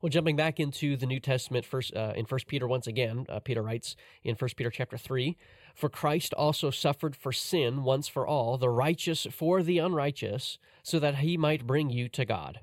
Well, 0.00 0.10
jumping 0.10 0.36
back 0.36 0.60
into 0.60 0.96
the 0.96 1.06
New 1.06 1.18
Testament, 1.18 1.64
first 1.64 1.94
uh, 1.94 2.12
in 2.14 2.24
First 2.24 2.46
Peter, 2.46 2.68
once 2.68 2.86
again, 2.86 3.26
uh, 3.28 3.40
Peter 3.40 3.62
writes 3.62 3.96
in 4.22 4.36
First 4.36 4.56
Peter 4.56 4.70
chapter 4.70 4.96
three, 4.96 5.36
"For 5.74 5.88
Christ 5.88 6.32
also 6.34 6.70
suffered 6.70 7.16
for 7.16 7.32
sin 7.32 7.82
once 7.82 8.06
for 8.06 8.24
all, 8.24 8.58
the 8.58 8.70
righteous 8.70 9.26
for 9.30 9.60
the 9.60 9.78
unrighteous, 9.78 10.58
so 10.84 11.00
that 11.00 11.16
he 11.16 11.36
might 11.36 11.66
bring 11.66 11.90
you 11.90 12.08
to 12.10 12.24
God." 12.24 12.60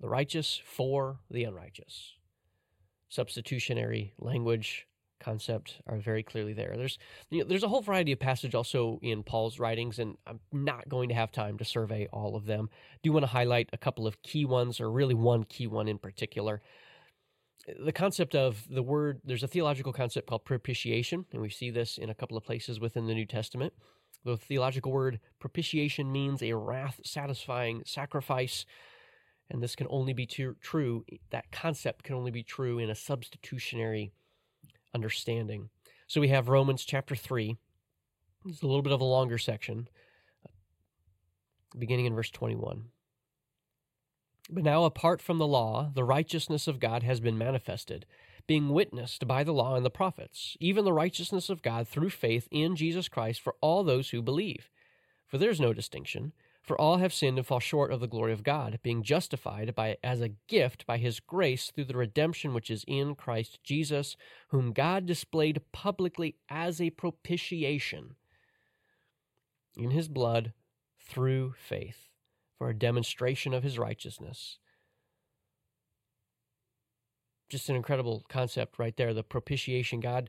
The 0.00 0.08
righteous 0.08 0.62
for 0.64 1.20
the 1.30 1.44
unrighteous. 1.44 2.14
Substitutionary 3.10 4.14
language 4.18 4.87
concept 5.20 5.80
are 5.86 5.98
very 5.98 6.22
clearly 6.22 6.52
there. 6.52 6.74
There's 6.76 6.98
you 7.30 7.40
know, 7.40 7.48
there's 7.48 7.62
a 7.62 7.68
whole 7.68 7.82
variety 7.82 8.12
of 8.12 8.20
passage 8.20 8.54
also 8.54 8.98
in 9.02 9.22
Paul's 9.22 9.58
writings, 9.58 9.98
and 9.98 10.16
I'm 10.26 10.40
not 10.52 10.88
going 10.88 11.08
to 11.08 11.14
have 11.14 11.32
time 11.32 11.58
to 11.58 11.64
survey 11.64 12.08
all 12.12 12.36
of 12.36 12.46
them. 12.46 12.68
I 12.72 12.98
do 13.02 13.12
want 13.12 13.24
to 13.24 13.28
highlight 13.28 13.68
a 13.72 13.78
couple 13.78 14.06
of 14.06 14.22
key 14.22 14.44
ones, 14.44 14.80
or 14.80 14.90
really 14.90 15.14
one 15.14 15.44
key 15.44 15.66
one 15.66 15.88
in 15.88 15.98
particular. 15.98 16.62
The 17.84 17.92
concept 17.92 18.34
of 18.34 18.64
the 18.70 18.82
word, 18.82 19.20
there's 19.24 19.42
a 19.42 19.48
theological 19.48 19.92
concept 19.92 20.26
called 20.26 20.44
propitiation, 20.44 21.26
and 21.32 21.42
we 21.42 21.50
see 21.50 21.70
this 21.70 21.98
in 21.98 22.08
a 22.08 22.14
couple 22.14 22.36
of 22.36 22.44
places 22.44 22.80
within 22.80 23.06
the 23.06 23.14
New 23.14 23.26
Testament. 23.26 23.74
The 24.24 24.36
theological 24.36 24.90
word 24.90 25.20
propitiation 25.38 26.10
means 26.10 26.42
a 26.42 26.54
wrath 26.54 27.00
satisfying 27.04 27.82
sacrifice, 27.84 28.64
and 29.50 29.62
this 29.62 29.76
can 29.76 29.86
only 29.90 30.12
be 30.12 30.26
true, 30.26 31.04
that 31.30 31.52
concept 31.52 32.04
can 32.04 32.14
only 32.14 32.30
be 32.30 32.42
true 32.42 32.78
in 32.78 32.90
a 32.90 32.94
substitutionary 32.94 34.12
understanding. 34.94 35.70
So 36.06 36.20
we 36.20 36.28
have 36.28 36.48
Romans 36.48 36.84
chapter 36.84 37.14
3. 37.14 37.56
It's 38.46 38.62
a 38.62 38.66
little 38.66 38.82
bit 38.82 38.92
of 38.92 39.00
a 39.00 39.04
longer 39.04 39.38
section, 39.38 39.88
beginning 41.78 42.06
in 42.06 42.14
verse 42.14 42.30
21. 42.30 42.84
But 44.50 44.64
now, 44.64 44.84
apart 44.84 45.20
from 45.20 45.38
the 45.38 45.46
law, 45.46 45.90
the 45.94 46.04
righteousness 46.04 46.66
of 46.66 46.80
God 46.80 47.02
has 47.02 47.20
been 47.20 47.36
manifested, 47.36 48.06
being 48.46 48.70
witnessed 48.70 49.26
by 49.26 49.44
the 49.44 49.52
law 49.52 49.74
and 49.74 49.84
the 49.84 49.90
prophets, 49.90 50.56
even 50.58 50.86
the 50.86 50.92
righteousness 50.92 51.50
of 51.50 51.60
God 51.60 51.86
through 51.86 52.10
faith 52.10 52.48
in 52.50 52.74
Jesus 52.74 53.08
Christ 53.08 53.40
for 53.42 53.56
all 53.60 53.84
those 53.84 54.10
who 54.10 54.22
believe. 54.22 54.70
For 55.26 55.36
there 55.36 55.50
is 55.50 55.60
no 55.60 55.74
distinction. 55.74 56.32
For 56.68 56.78
all 56.78 56.98
have 56.98 57.14
sinned 57.14 57.38
and 57.38 57.46
fall 57.46 57.60
short 57.60 57.90
of 57.90 58.00
the 58.00 58.06
glory 58.06 58.34
of 58.34 58.42
God, 58.42 58.78
being 58.82 59.02
justified 59.02 59.74
by 59.74 59.96
as 60.04 60.20
a 60.20 60.34
gift 60.48 60.84
by 60.84 60.98
his 60.98 61.18
grace 61.18 61.70
through 61.70 61.86
the 61.86 61.96
redemption 61.96 62.52
which 62.52 62.70
is 62.70 62.84
in 62.86 63.14
Christ 63.14 63.64
Jesus, 63.64 64.18
whom 64.48 64.74
God 64.74 65.06
displayed 65.06 65.62
publicly 65.72 66.36
as 66.50 66.78
a 66.78 66.90
propitiation 66.90 68.16
in 69.78 69.92
his 69.92 70.08
blood 70.08 70.52
through 71.00 71.54
faith 71.56 72.10
for 72.58 72.68
a 72.68 72.78
demonstration 72.78 73.54
of 73.54 73.62
his 73.62 73.78
righteousness. 73.78 74.58
Just 77.48 77.70
an 77.70 77.76
incredible 77.76 78.26
concept 78.28 78.78
right 78.78 78.94
there, 78.98 79.14
the 79.14 79.22
propitiation 79.22 80.00
God 80.00 80.28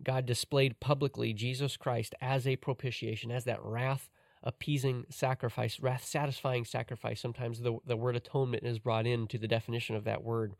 God 0.00 0.26
displayed 0.26 0.78
publicly 0.78 1.32
Jesus 1.32 1.76
Christ 1.76 2.14
as 2.20 2.46
a 2.46 2.54
propitiation, 2.54 3.32
as 3.32 3.44
that 3.46 3.64
wrath 3.64 4.08
appeasing 4.46 5.04
sacrifice, 5.10 5.80
wrath 5.80 6.04
satisfying 6.04 6.64
sacrifice. 6.64 7.20
Sometimes 7.20 7.60
the, 7.60 7.78
the 7.84 7.96
word 7.96 8.14
atonement 8.14 8.64
is 8.64 8.78
brought 8.78 9.06
into 9.06 9.36
the 9.36 9.48
definition 9.48 9.96
of 9.96 10.04
that 10.04 10.22
word. 10.22 10.54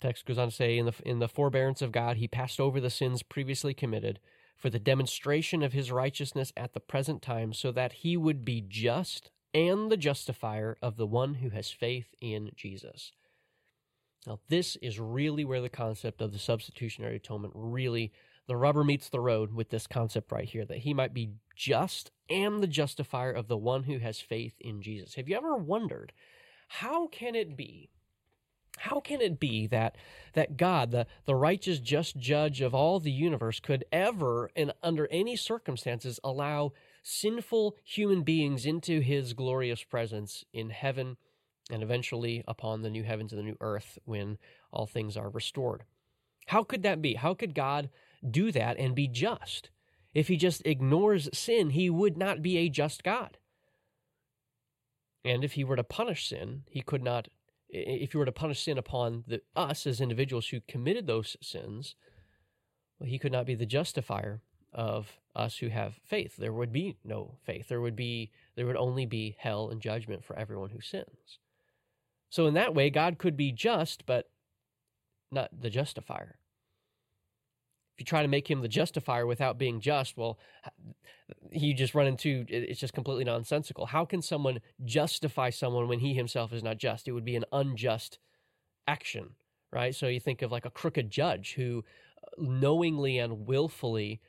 Text 0.00 0.24
goes 0.24 0.38
on 0.38 0.48
to 0.48 0.54
say, 0.54 0.78
in 0.78 0.86
the, 0.86 0.94
in 1.04 1.18
the 1.18 1.28
forbearance 1.28 1.82
of 1.82 1.90
God, 1.90 2.18
he 2.18 2.28
passed 2.28 2.60
over 2.60 2.80
the 2.80 2.88
sins 2.88 3.24
previously 3.24 3.74
committed 3.74 4.20
for 4.56 4.70
the 4.70 4.78
demonstration 4.78 5.62
of 5.62 5.72
his 5.72 5.90
righteousness 5.90 6.52
at 6.56 6.72
the 6.72 6.80
present 6.80 7.20
time, 7.20 7.52
so 7.52 7.72
that 7.72 7.92
he 7.92 8.16
would 8.16 8.44
be 8.44 8.62
just 8.66 9.30
and 9.52 9.90
the 9.90 9.96
justifier 9.96 10.78
of 10.80 10.96
the 10.96 11.06
one 11.06 11.34
who 11.34 11.50
has 11.50 11.70
faith 11.70 12.14
in 12.20 12.50
Jesus. 12.54 13.12
Now, 14.26 14.38
this 14.48 14.76
is 14.76 15.00
really 15.00 15.44
where 15.44 15.60
the 15.60 15.68
concept 15.68 16.20
of 16.20 16.32
the 16.32 16.38
substitutionary 16.38 17.16
atonement 17.16 17.54
really 17.56 18.12
the 18.46 18.56
rubber 18.56 18.84
meets 18.84 19.08
the 19.08 19.20
road 19.20 19.52
with 19.52 19.70
this 19.70 19.86
concept 19.86 20.30
right 20.30 20.48
here 20.48 20.64
that 20.64 20.78
he 20.78 20.94
might 20.94 21.12
be 21.12 21.30
just 21.54 22.10
and 22.28 22.62
the 22.62 22.68
justifier 22.68 23.32
of 23.32 23.48
the 23.48 23.56
one 23.56 23.84
who 23.84 23.98
has 23.98 24.20
faith 24.20 24.54
in 24.60 24.82
Jesus. 24.82 25.14
Have 25.14 25.28
you 25.28 25.36
ever 25.36 25.56
wondered 25.56 26.12
how 26.68 27.06
can 27.08 27.34
it 27.34 27.56
be? 27.56 27.90
How 28.78 29.00
can 29.00 29.20
it 29.20 29.40
be 29.40 29.66
that 29.68 29.96
that 30.34 30.56
God, 30.56 30.90
the, 30.90 31.06
the 31.24 31.34
righteous 31.34 31.80
just 31.80 32.18
judge 32.18 32.60
of 32.60 32.74
all 32.74 33.00
the 33.00 33.10
universe, 33.10 33.58
could 33.58 33.84
ever 33.90 34.50
and 34.54 34.72
under 34.82 35.08
any 35.10 35.34
circumstances 35.36 36.20
allow 36.22 36.72
sinful 37.02 37.76
human 37.84 38.22
beings 38.22 38.66
into 38.66 39.00
his 39.00 39.32
glorious 39.32 39.82
presence 39.82 40.44
in 40.52 40.70
heaven 40.70 41.16
and 41.70 41.82
eventually 41.82 42.44
upon 42.46 42.82
the 42.82 42.90
new 42.90 43.02
heavens 43.02 43.32
and 43.32 43.38
the 43.38 43.44
new 43.44 43.56
earth 43.60 43.98
when 44.04 44.36
all 44.70 44.86
things 44.86 45.16
are 45.16 45.30
restored? 45.30 45.84
How 46.46 46.62
could 46.62 46.82
that 46.82 47.00
be? 47.00 47.14
How 47.14 47.32
could 47.32 47.54
God 47.54 47.88
do 48.28 48.52
that 48.52 48.78
and 48.78 48.94
be 48.94 49.08
just. 49.08 49.70
If 50.14 50.28
he 50.28 50.36
just 50.36 50.62
ignores 50.64 51.28
sin, 51.32 51.70
he 51.70 51.90
would 51.90 52.16
not 52.16 52.42
be 52.42 52.56
a 52.58 52.68
just 52.68 53.04
God. 53.04 53.38
And 55.24 55.44
if 55.44 55.52
he 55.52 55.64
were 55.64 55.76
to 55.76 55.84
punish 55.84 56.28
sin, 56.28 56.62
he 56.70 56.80
could 56.80 57.02
not, 57.02 57.28
if 57.68 58.12
he 58.12 58.18
were 58.18 58.24
to 58.24 58.32
punish 58.32 58.62
sin 58.62 58.78
upon 58.78 59.24
the, 59.26 59.42
us 59.54 59.86
as 59.86 60.00
individuals 60.00 60.48
who 60.48 60.60
committed 60.68 61.06
those 61.06 61.36
sins, 61.42 61.96
well, 62.98 63.08
he 63.08 63.18
could 63.18 63.32
not 63.32 63.44
be 63.44 63.54
the 63.54 63.66
justifier 63.66 64.40
of 64.72 65.18
us 65.34 65.58
who 65.58 65.68
have 65.68 66.00
faith. 66.04 66.36
There 66.36 66.52
would 66.52 66.72
be 66.72 66.96
no 67.04 67.38
faith. 67.44 67.68
There 67.68 67.80
would 67.80 67.96
be, 67.96 68.30
there 68.54 68.66
would 68.66 68.76
only 68.76 69.04
be 69.04 69.36
hell 69.38 69.68
and 69.68 69.80
judgment 69.80 70.24
for 70.24 70.38
everyone 70.38 70.70
who 70.70 70.80
sins. 70.80 71.38
So 72.30 72.46
in 72.46 72.54
that 72.54 72.74
way, 72.74 72.88
God 72.90 73.18
could 73.18 73.36
be 73.36 73.52
just, 73.52 74.06
but 74.06 74.30
not 75.30 75.50
the 75.60 75.70
justifier. 75.70 76.38
If 77.96 78.00
you 78.00 78.04
try 78.04 78.20
to 78.20 78.28
make 78.28 78.50
him 78.50 78.60
the 78.60 78.68
justifier 78.68 79.26
without 79.26 79.56
being 79.56 79.80
just, 79.80 80.18
well, 80.18 80.38
you 81.50 81.72
just 81.72 81.94
run 81.94 82.06
into 82.06 82.44
it's 82.46 82.78
just 82.78 82.92
completely 82.92 83.24
nonsensical. 83.24 83.86
How 83.86 84.04
can 84.04 84.20
someone 84.20 84.60
justify 84.84 85.48
someone 85.48 85.88
when 85.88 86.00
he 86.00 86.12
himself 86.12 86.52
is 86.52 86.62
not 86.62 86.76
just? 86.76 87.08
It 87.08 87.12
would 87.12 87.24
be 87.24 87.36
an 87.36 87.46
unjust 87.52 88.18
action, 88.86 89.30
right? 89.72 89.94
So 89.94 90.08
you 90.08 90.20
think 90.20 90.42
of 90.42 90.52
like 90.52 90.66
a 90.66 90.70
crooked 90.70 91.10
judge 91.10 91.54
who 91.54 91.84
knowingly 92.36 93.18
and 93.18 93.46
willfully 93.46 94.20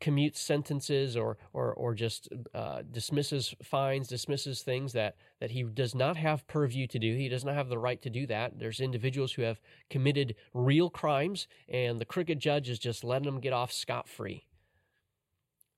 commutes 0.00 0.36
sentences 0.36 1.16
or 1.16 1.36
or 1.52 1.72
or 1.74 1.94
just 1.94 2.28
uh, 2.54 2.82
dismisses 2.90 3.54
fines, 3.62 4.08
dismisses 4.08 4.62
things 4.62 4.92
that 4.92 5.16
that 5.40 5.50
he 5.50 5.62
does 5.62 5.94
not 5.94 6.16
have 6.16 6.46
purview 6.46 6.86
to 6.86 6.98
do. 6.98 7.14
He 7.14 7.28
does 7.28 7.44
not 7.44 7.54
have 7.54 7.68
the 7.68 7.78
right 7.78 8.00
to 8.02 8.10
do 8.10 8.26
that. 8.26 8.58
There's 8.58 8.80
individuals 8.80 9.32
who 9.32 9.42
have 9.42 9.60
committed 9.88 10.34
real 10.54 10.90
crimes, 10.90 11.46
and 11.68 12.00
the 12.00 12.04
crooked 12.04 12.40
judge 12.40 12.68
is 12.68 12.78
just 12.78 13.04
letting 13.04 13.26
them 13.26 13.40
get 13.40 13.52
off 13.52 13.72
scot 13.72 14.08
free. 14.08 14.46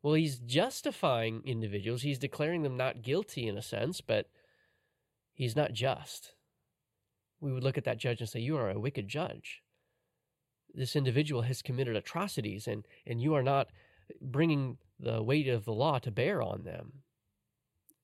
Well, 0.03 0.15
he's 0.15 0.39
justifying 0.39 1.43
individuals. 1.45 2.03
He's 2.03 2.19
declaring 2.19 2.63
them 2.63 2.77
not 2.77 3.03
guilty 3.03 3.47
in 3.47 3.57
a 3.57 3.63
sense, 3.63 4.01
but 4.01 4.29
he's 5.33 5.55
not 5.55 5.73
just. 5.73 6.35
We 7.41 7.53
would 7.53 7.63
look 7.63 7.79
at 7.79 7.85
that 7.85 7.99
judge 7.99 8.21
and 8.21 8.29
say, 8.29 8.41
You 8.41 8.57
are 8.57 8.71
a 8.71 8.81
wicked 8.81 9.07
judge. 9.09 9.63
This 10.75 10.97
individual 10.97 11.43
has 11.43 11.63
committed 11.63 11.97
atrocities, 11.97 12.67
and, 12.67 12.87
and 13.07 13.21
you 13.21 13.35
are 13.35 13.43
not 13.43 13.69
bringing 14.21 14.79
the 14.99 15.23
weight 15.23 15.49
of 15.49 15.65
the 15.65 15.73
law 15.73 15.99
to 16.01 16.11
bear 16.11 16.43
on 16.43 16.63
them. 16.63 17.03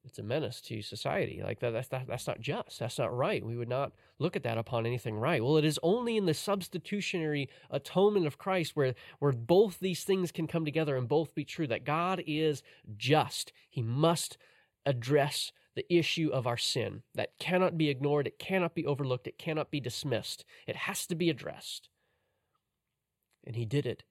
It's 0.04 0.18
a 0.18 0.22
menace 0.22 0.60
to 0.62 0.80
society. 0.80 1.42
Like 1.44 1.60
that, 1.60 1.70
that's, 1.70 1.88
that, 1.88 2.06
that's 2.06 2.26
not 2.26 2.40
just. 2.40 2.78
That's 2.78 2.98
not 2.98 3.14
right. 3.14 3.44
We 3.44 3.56
would 3.56 3.68
not 3.68 3.92
look 4.18 4.36
at 4.36 4.42
that 4.44 4.56
upon 4.56 4.86
anything 4.86 5.16
right. 5.16 5.42
Well, 5.42 5.58
it 5.58 5.64
is 5.64 5.78
only 5.82 6.16
in 6.16 6.24
the 6.24 6.34
substitutionary 6.34 7.50
atonement 7.70 8.26
of 8.26 8.38
Christ 8.38 8.74
where, 8.74 8.94
where 9.18 9.32
both 9.32 9.78
these 9.80 10.04
things 10.04 10.32
can 10.32 10.46
come 10.46 10.64
together 10.64 10.96
and 10.96 11.06
both 11.08 11.34
be 11.34 11.44
true 11.44 11.66
that 11.66 11.84
God 11.84 12.22
is 12.26 12.62
just. 12.96 13.52
He 13.68 13.82
must 13.82 14.38
address 14.86 15.52
the 15.74 15.84
issue 15.94 16.30
of 16.32 16.46
our 16.46 16.56
sin. 16.56 17.02
That 17.14 17.38
cannot 17.38 17.76
be 17.76 17.90
ignored. 17.90 18.26
It 18.26 18.38
cannot 18.38 18.74
be 18.74 18.86
overlooked. 18.86 19.26
It 19.26 19.36
cannot 19.36 19.70
be 19.70 19.80
dismissed. 19.80 20.44
It 20.66 20.76
has 20.76 21.06
to 21.08 21.14
be 21.14 21.28
addressed. 21.28 21.90
And 23.44 23.56
he 23.56 23.66
did 23.66 23.84
it 23.84 24.04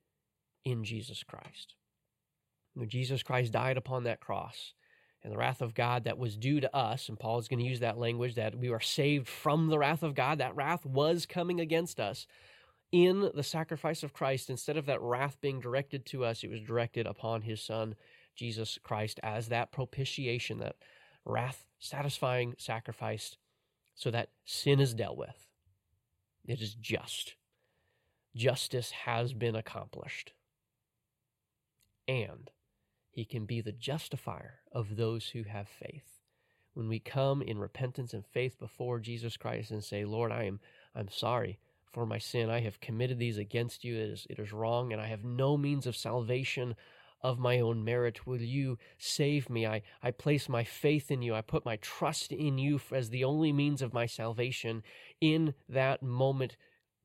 in 0.64 0.84
Jesus 0.84 1.24
Christ. 1.24 1.74
When 2.78 2.90
Jesus 2.90 3.24
Christ 3.24 3.54
died 3.54 3.78
upon 3.78 4.04
that 4.04 4.20
cross, 4.20 4.74
and 5.24 5.34
the 5.34 5.38
wrath 5.38 5.62
of 5.62 5.74
God 5.74 6.04
that 6.04 6.20
was 6.20 6.38
due 6.38 6.62
to 6.62 6.76
us, 6.76 7.10
and 7.10 7.20
Paul 7.20 7.40
is 7.40 7.48
going 7.48 7.60
to 7.60 7.66
use 7.66 7.80
that 7.80 7.98
language 7.98 8.36
that 8.36 8.58
we 8.58 8.70
are 8.70 8.80
saved 8.80 9.28
from 9.28 9.68
the 9.68 9.80
wrath 9.80 10.04
of 10.04 10.14
God, 10.14 10.38
that 10.38 10.56
wrath 10.56 10.86
was 10.86 11.26
coming 11.26 11.60
against 11.60 12.00
us. 12.00 12.28
In 12.92 13.32
the 13.34 13.44
sacrifice 13.44 14.04
of 14.04 14.14
Christ, 14.14 14.50
instead 14.50 14.78
of 14.78 14.86
that 14.86 15.02
wrath 15.02 15.38
being 15.42 15.60
directed 15.60 16.06
to 16.08 16.24
us, 16.24 16.44
it 16.44 16.52
was 16.52 16.62
directed 16.62 17.08
upon 17.08 17.42
his 17.42 17.62
Son, 17.62 17.96
Jesus 18.36 18.78
Christ, 18.84 19.20
as 19.24 19.50
that 19.50 19.72
propitiation, 19.72 20.60
that 20.60 20.76
wrath 21.26 21.66
satisfying 21.80 22.54
sacrifice, 22.58 23.36
so 23.96 24.12
that 24.12 24.30
sin 24.46 24.80
is 24.80 24.94
dealt 24.94 25.18
with. 25.18 25.48
It 26.46 26.62
is 26.62 26.76
just. 26.76 27.36
Justice 28.36 28.92
has 28.92 29.34
been 29.34 29.56
accomplished. 29.56 30.32
And 32.08 32.50
he 33.18 33.26
can 33.26 33.48
be 33.48 33.62
the 33.62 33.72
justifier 33.72 34.60
of 34.72 34.96
those 34.96 35.30
who 35.30 35.42
have 35.42 35.68
faith. 35.68 36.22
When 36.76 36.88
we 36.88 37.00
come 37.00 37.42
in 37.42 37.58
repentance 37.58 38.14
and 38.14 38.24
faith 38.24 38.60
before 38.60 39.00
Jesus 39.00 39.38
Christ 39.38 39.72
and 39.72 39.84
say, 39.84 40.06
Lord, 40.06 40.32
I 40.32 40.44
am 40.44 40.60
I'm 40.94 41.10
sorry 41.10 41.58
for 41.92 42.06
my 42.06 42.20
sin. 42.20 42.52
I 42.52 42.60
have 42.60 42.80
committed 42.80 43.18
these 43.18 43.40
against 43.40 43.84
you. 43.84 43.96
It 43.96 44.10
is, 44.12 44.28
it 44.30 44.38
is 44.38 44.54
wrong, 44.54 44.94
and 44.94 45.02
I 45.02 45.08
have 45.08 45.24
no 45.24 45.58
means 45.58 45.88
of 45.88 45.96
salvation 45.96 46.76
of 47.24 47.40
my 47.40 47.60
own 47.60 47.84
merit. 47.84 48.28
Will 48.28 48.40
you 48.40 48.78
save 49.00 49.50
me? 49.50 49.66
I, 49.66 49.82
I 50.04 50.12
place 50.12 50.48
my 50.48 50.64
faith 50.64 51.10
in 51.10 51.24
you. 51.24 51.34
I 51.34 51.42
put 51.42 51.66
my 51.66 51.78
trust 51.78 52.32
in 52.32 52.60
you 52.60 52.80
as 52.92 53.10
the 53.10 53.24
only 53.24 53.52
means 53.52 53.82
of 53.82 53.96
my 53.96 54.06
salvation. 54.06 54.84
In 55.20 55.56
that 55.68 56.04
moment, 56.04 56.56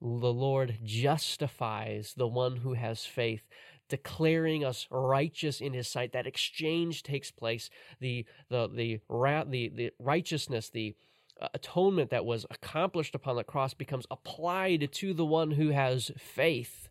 the 0.03 0.33
Lord 0.33 0.79
justifies 0.83 2.13
the 2.17 2.27
one 2.27 2.57
who 2.57 2.75
has 2.75 3.07
faith 3.07 3.49
declaring 3.93 4.65
us 4.65 4.87
righteous 4.91 5.61
in 5.61 5.75
his 5.75 5.87
sight. 5.87 6.15
That 6.15 6.27
exchange 6.27 7.03
takes 7.03 7.31
place. 7.31 7.69
The, 8.01 8.25
the, 8.49 8.71
the, 8.75 9.03
the, 9.47 9.69
the 9.69 9.91
righteousness, 9.99 10.71
the 10.71 10.97
uh, 11.39 11.49
atonement 11.53 12.09
that 12.09 12.25
was 12.25 12.47
accomplished 12.51 13.15
upon 13.15 13.37
the 13.37 13.45
cross 13.45 13.75
becomes 13.75 14.07
applied 14.11 14.89
to 14.93 15.13
the 15.13 15.27
one 15.27 15.51
who 15.51 15.69
has 15.69 16.11
faith. 16.17 16.89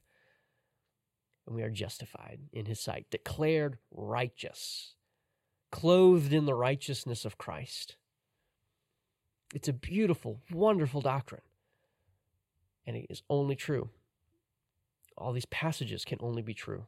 And 1.47 1.55
we 1.55 1.63
are 1.63 1.71
justified 1.71 2.41
in 2.53 2.67
his 2.67 2.79
sight, 2.79 3.07
declared 3.09 3.79
righteous, 3.89 4.93
clothed 5.71 6.33
in 6.33 6.45
the 6.45 6.53
righteousness 6.53 7.25
of 7.25 7.39
Christ. 7.39 7.95
It's 9.55 9.67
a 9.67 9.73
beautiful, 9.73 10.39
wonderful 10.51 11.01
doctrine. 11.01 11.41
And 12.85 12.95
it 12.95 13.07
is 13.09 13.23
only 13.27 13.55
true 13.55 13.89
all 15.17 15.33
these 15.33 15.45
passages 15.45 16.05
can 16.05 16.19
only 16.21 16.41
be 16.41 16.53
true 16.53 16.85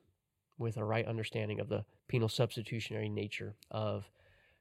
with 0.57 0.77
a 0.77 0.83
right 0.83 1.05
understanding 1.05 1.59
of 1.59 1.69
the 1.69 1.85
penal 2.07 2.29
substitutionary 2.29 3.09
nature 3.09 3.55
of 3.71 4.09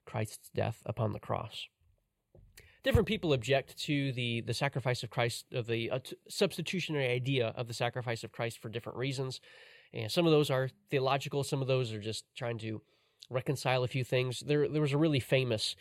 Christ's 0.05 0.51
death 0.55 0.83
upon 0.87 1.13
the 1.13 1.21
cross. 1.21 1.67
Different 2.83 3.07
people 3.07 3.33
object 3.33 3.77
to 3.85 4.13
the, 4.13 4.41
the 4.41 4.55
sacrifice 4.55 5.03
of 5.05 5.11
Christ, 5.11 5.47
of 5.53 5.67
the 5.67 5.91
uh, 5.91 6.01
substitutionary 6.29 7.09
idea 7.09 7.53
of 7.57 7.69
the 7.69 7.75
sacrifice 7.75 8.25
of 8.25 8.33
Christ 8.33 8.61
for 8.61 8.69
different 8.69 8.99
reasons. 8.99 9.41
And 9.95 10.11
some 10.11 10.27
of 10.27 10.33
those 10.33 10.51
are 10.51 10.69
theological, 10.91 11.45
some 11.45 11.63
of 11.63 11.69
those 11.69 11.93
are 11.93 12.01
just 12.01 12.25
trying 12.35 12.59
to 12.59 12.81
reconcile 13.31 13.85
a 13.85 13.89
few 13.89 14.03
things. 14.03 14.41
There, 14.41 14.69
there 14.69 14.83
was 14.83 14.93
a 14.93 14.99
really 14.99 15.21
famous 15.21 15.77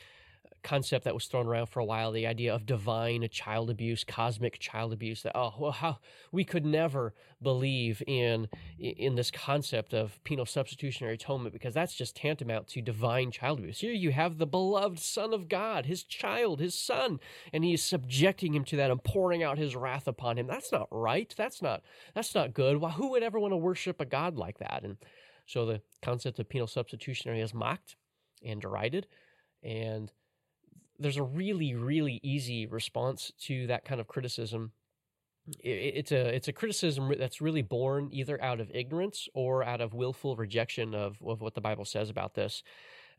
concept 0.63 1.05
that 1.05 1.13
was 1.13 1.25
thrown 1.25 1.47
around 1.47 1.67
for 1.67 1.79
a 1.79 1.85
while 1.85 2.11
the 2.11 2.27
idea 2.27 2.53
of 2.53 2.65
divine 2.65 3.27
child 3.31 3.69
abuse 3.69 4.03
cosmic 4.03 4.59
child 4.59 4.93
abuse 4.93 5.23
that 5.23 5.35
oh 5.35 5.53
well 5.59 5.71
how 5.71 5.97
we 6.31 6.43
could 6.43 6.65
never 6.65 7.13
believe 7.41 8.03
in 8.05 8.47
in 8.79 9.15
this 9.15 9.31
concept 9.31 9.93
of 9.93 10.23
penal 10.23 10.45
substitutionary 10.45 11.15
atonement 11.15 11.53
because 11.53 11.73
that's 11.73 11.95
just 11.95 12.15
tantamount 12.15 12.67
to 12.67 12.81
divine 12.81 13.31
child 13.31 13.59
abuse. 13.59 13.79
Here 13.79 13.93
you 13.93 14.11
have 14.11 14.37
the 14.37 14.45
beloved 14.45 14.99
son 14.99 15.33
of 15.33 15.49
god 15.49 15.85
his 15.85 16.03
child 16.03 16.59
his 16.59 16.75
son 16.75 17.19
and 17.51 17.63
he 17.63 17.73
is 17.73 17.83
subjecting 17.83 18.53
him 18.53 18.63
to 18.65 18.75
that 18.77 18.91
and 18.91 19.03
pouring 19.03 19.43
out 19.43 19.57
his 19.57 19.75
wrath 19.75 20.07
upon 20.07 20.37
him. 20.37 20.47
That's 20.47 20.71
not 20.71 20.87
right. 20.91 21.33
That's 21.35 21.61
not 21.61 21.81
that's 22.13 22.35
not 22.35 22.53
good. 22.53 22.77
Well 22.77 22.91
who 22.91 23.11
would 23.11 23.23
ever 23.23 23.39
want 23.39 23.53
to 23.53 23.57
worship 23.57 23.99
a 23.99 24.05
god 24.05 24.37
like 24.37 24.59
that? 24.59 24.83
And 24.83 24.97
so 25.45 25.65
the 25.65 25.81
concept 26.01 26.39
of 26.39 26.49
penal 26.49 26.67
substitutionary 26.67 27.41
is 27.41 27.53
mocked 27.53 27.95
and 28.45 28.61
derided 28.61 29.07
and 29.63 30.11
there's 31.01 31.17
a 31.17 31.23
really 31.23 31.73
really 31.75 32.19
easy 32.23 32.65
response 32.65 33.31
to 33.39 33.67
that 33.67 33.83
kind 33.85 33.99
of 33.99 34.07
criticism 34.07 34.71
it's 35.59 36.11
a 36.11 36.35
it's 36.35 36.47
a 36.47 36.53
criticism 36.53 37.13
that's 37.17 37.41
really 37.41 37.61
born 37.61 38.09
either 38.11 38.41
out 38.41 38.59
of 38.59 38.69
ignorance 38.73 39.27
or 39.33 39.63
out 39.63 39.81
of 39.81 39.93
willful 39.93 40.35
rejection 40.35 40.93
of, 40.93 41.17
of 41.25 41.41
what 41.41 41.55
the 41.55 41.61
Bible 41.61 41.85
says 41.85 42.09
about 42.09 42.35
this. 42.35 42.63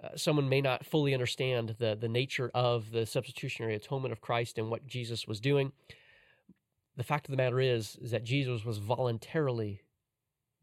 Uh, 0.03 0.17
someone 0.17 0.49
may 0.49 0.61
not 0.61 0.87
fully 0.87 1.15
understand 1.15 1.77
the 1.79 1.97
the 2.01 2.09
nature 2.09 2.51
of 2.55 2.91
the 2.93 3.07
substitutionary 3.07 3.75
atonement 3.75 4.13
of 4.13 4.21
Christ 4.21 4.59
and 4.59 4.71
what 4.71 4.87
Jesus 4.87 5.27
was 5.27 5.41
doing. 5.41 5.73
The 6.97 7.05
fact 7.05 7.27
of 7.27 7.33
the 7.33 7.37
matter 7.37 7.59
is, 7.59 7.97
is 8.01 8.11
that 8.11 8.25
Jesus 8.25 8.65
was 8.65 8.79
voluntarily 8.79 9.83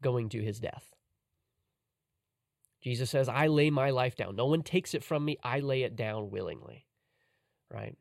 going 0.00 0.28
to 0.30 0.42
his 0.42 0.60
death. 0.60 0.94
Jesus 2.80 3.10
says, 3.10 3.28
"I 3.28 3.48
lay 3.48 3.68
my 3.68 3.90
life 3.90 4.16
down. 4.16 4.36
No 4.36 4.46
one 4.46 4.62
takes 4.62 4.94
it 4.94 5.04
from 5.04 5.24
me. 5.24 5.36
I 5.42 5.60
lay 5.60 5.82
it 5.82 5.94
down 5.94 6.30
willingly." 6.30 6.86
Right? 7.70 7.96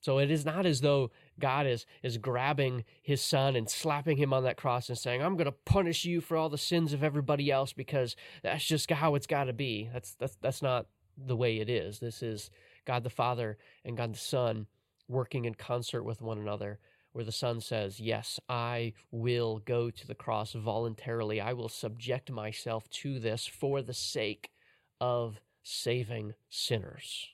So 0.00 0.18
it 0.18 0.30
is 0.30 0.46
not 0.46 0.64
as 0.64 0.80
though 0.80 1.10
God 1.38 1.66
is, 1.66 1.84
is 2.02 2.16
grabbing 2.16 2.84
his 3.02 3.20
son 3.20 3.54
and 3.54 3.68
slapping 3.68 4.16
him 4.16 4.32
on 4.32 4.44
that 4.44 4.56
cross 4.56 4.88
and 4.88 4.96
saying, 4.96 5.22
I'm 5.22 5.36
going 5.36 5.44
to 5.44 5.52
punish 5.52 6.06
you 6.06 6.22
for 6.22 6.36
all 6.36 6.48
the 6.48 6.56
sins 6.56 6.94
of 6.94 7.04
everybody 7.04 7.50
else 7.50 7.74
because 7.74 8.16
that's 8.42 8.64
just 8.64 8.90
how 8.90 9.14
it's 9.14 9.26
got 9.26 9.44
to 9.44 9.52
be. 9.52 9.90
That's, 9.92 10.14
that's, 10.14 10.36
that's 10.40 10.62
not 10.62 10.86
the 11.18 11.36
way 11.36 11.58
it 11.58 11.68
is. 11.68 11.98
This 11.98 12.22
is 12.22 12.50
God 12.86 13.04
the 13.04 13.10
Father 13.10 13.58
and 13.84 13.96
God 13.96 14.14
the 14.14 14.18
Son 14.18 14.66
working 15.06 15.44
in 15.44 15.54
concert 15.54 16.02
with 16.02 16.22
one 16.22 16.38
another, 16.38 16.78
where 17.12 17.24
the 17.24 17.32
Son 17.32 17.60
says, 17.60 18.00
Yes, 18.00 18.40
I 18.48 18.94
will 19.10 19.58
go 19.58 19.90
to 19.90 20.06
the 20.06 20.14
cross 20.14 20.52
voluntarily. 20.52 21.40
I 21.40 21.52
will 21.52 21.68
subject 21.68 22.30
myself 22.30 22.88
to 22.90 23.18
this 23.18 23.46
for 23.46 23.82
the 23.82 23.92
sake 23.92 24.50
of 24.98 25.40
saving 25.62 26.34
sinners. 26.48 27.28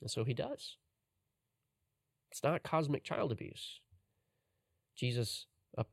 And 0.00 0.10
so 0.10 0.24
he 0.24 0.34
does. 0.34 0.76
It's 2.30 2.42
not 2.42 2.62
cosmic 2.62 3.04
child 3.04 3.32
abuse. 3.32 3.80
Jesus 4.96 5.46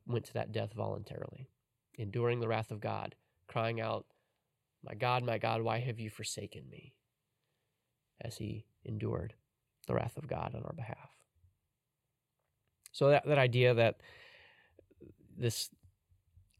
went 0.06 0.26
to 0.26 0.34
that 0.34 0.52
death 0.52 0.74
voluntarily, 0.74 1.50
enduring 1.98 2.40
the 2.40 2.48
wrath 2.48 2.72
of 2.72 2.80
God, 2.80 3.16
crying 3.48 3.80
out, 3.80 4.06
My 4.84 4.94
God, 4.94 5.24
my 5.24 5.38
God, 5.38 5.62
why 5.62 5.80
have 5.80 6.00
you 6.00 6.10
forsaken 6.10 6.64
me? 6.70 6.94
As 8.22 8.38
he 8.38 8.66
endured 8.84 9.34
the 9.88 9.94
wrath 9.94 10.18
of 10.18 10.28
God 10.28 10.54
on 10.56 10.64
our 10.64 10.74
behalf. 10.74 11.12
So 12.92 13.10
that, 13.10 13.26
that 13.28 13.38
idea 13.38 13.74
that 13.76 14.02
this 15.38 15.70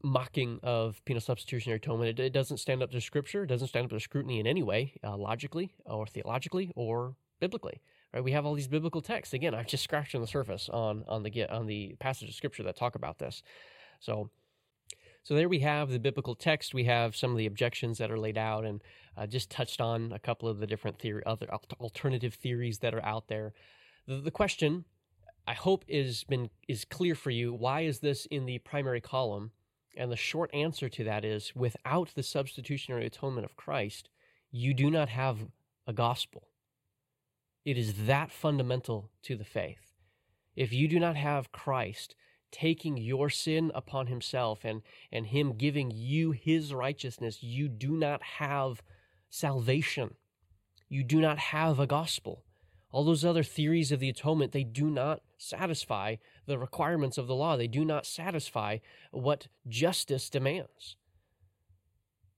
mocking 0.02 0.60
of 0.62 1.04
penal 1.04 1.20
substitutionary 1.20 1.78
atonement, 1.78 2.18
it, 2.18 2.26
it, 2.26 2.32
doesn't 2.32 2.58
stand 2.58 2.82
up 2.82 2.92
to 2.92 3.00
Scripture. 3.00 3.42
It 3.42 3.48
doesn't 3.48 3.68
stand 3.68 3.84
up 3.84 3.90
to 3.90 4.00
scrutiny 4.00 4.38
in 4.38 4.46
any 4.46 4.62
way, 4.62 4.94
uh, 5.02 5.16
logically 5.16 5.74
or 5.84 6.06
theologically 6.06 6.70
or 6.76 7.16
biblically. 7.40 7.80
Right? 8.12 8.24
We 8.24 8.32
have 8.32 8.46
all 8.46 8.54
these 8.54 8.68
biblical 8.68 9.02
texts. 9.02 9.34
Again, 9.34 9.54
I'm 9.54 9.66
just 9.66 9.84
scratching 9.84 10.20
the 10.20 10.26
surface 10.26 10.68
on 10.68 11.04
on 11.08 11.22
the 11.22 11.46
on 11.48 11.66
the 11.66 11.96
passage 11.98 12.28
of 12.28 12.34
scripture 12.34 12.62
that 12.64 12.76
talk 12.76 12.94
about 12.94 13.18
this. 13.18 13.42
So 14.00 14.30
so 15.22 15.34
there 15.34 15.48
we 15.48 15.58
have 15.58 15.90
the 15.90 15.98
biblical 15.98 16.34
text. 16.34 16.72
We 16.72 16.84
have 16.84 17.14
some 17.14 17.32
of 17.32 17.36
the 17.36 17.44
objections 17.44 17.98
that 17.98 18.10
are 18.10 18.18
laid 18.18 18.38
out, 18.38 18.64
and 18.64 18.82
uh, 19.14 19.26
just 19.26 19.50
touched 19.50 19.78
on 19.78 20.10
a 20.12 20.18
couple 20.18 20.48
of 20.48 20.58
the 20.58 20.66
different 20.66 20.98
theory, 20.98 21.22
other 21.26 21.46
alternative 21.80 22.32
theories 22.32 22.78
that 22.78 22.94
are 22.94 23.04
out 23.04 23.28
there. 23.28 23.52
The, 24.06 24.16
the 24.16 24.30
question, 24.30 24.86
I 25.46 25.52
hope, 25.52 25.84
is 25.86 26.24
been 26.24 26.48
is 26.66 26.86
clear 26.86 27.14
for 27.14 27.30
you. 27.30 27.52
Why 27.52 27.82
is 27.82 27.98
this 27.98 28.24
in 28.26 28.46
the 28.46 28.58
primary 28.60 29.02
column 29.02 29.50
And 29.96 30.10
the 30.10 30.16
short 30.16 30.50
answer 30.54 30.88
to 30.88 31.04
that 31.04 31.24
is 31.24 31.52
without 31.54 32.12
the 32.14 32.22
substitutionary 32.22 33.04
atonement 33.04 33.44
of 33.44 33.56
Christ, 33.56 34.08
you 34.50 34.72
do 34.72 34.90
not 34.90 35.08
have 35.10 35.38
a 35.86 35.92
gospel. 35.92 36.47
It 37.68 37.76
is 37.76 38.06
that 38.06 38.32
fundamental 38.32 39.10
to 39.24 39.36
the 39.36 39.44
faith. 39.44 39.92
If 40.56 40.72
you 40.72 40.88
do 40.88 40.98
not 40.98 41.16
have 41.16 41.52
Christ 41.52 42.14
taking 42.50 42.96
your 42.96 43.28
sin 43.28 43.70
upon 43.74 44.06
himself 44.06 44.64
and, 44.64 44.80
and 45.12 45.26
him 45.26 45.52
giving 45.52 45.90
you 45.90 46.30
his 46.30 46.72
righteousness, 46.72 47.42
you 47.42 47.68
do 47.68 47.90
not 47.90 48.22
have 48.38 48.82
salvation. 49.28 50.14
You 50.88 51.04
do 51.04 51.20
not 51.20 51.36
have 51.38 51.78
a 51.78 51.86
gospel. 51.86 52.42
All 52.90 53.04
those 53.04 53.22
other 53.22 53.42
theories 53.42 53.92
of 53.92 54.00
the 54.00 54.08
atonement, 54.08 54.52
they 54.52 54.64
do 54.64 54.88
not 54.88 55.20
satisfy 55.36 56.16
the 56.46 56.58
requirements 56.58 57.18
of 57.18 57.26
the 57.26 57.34
law. 57.34 57.58
They 57.58 57.68
do 57.68 57.84
not 57.84 58.06
satisfy 58.06 58.78
what 59.10 59.48
justice 59.68 60.30
demands. 60.30 60.96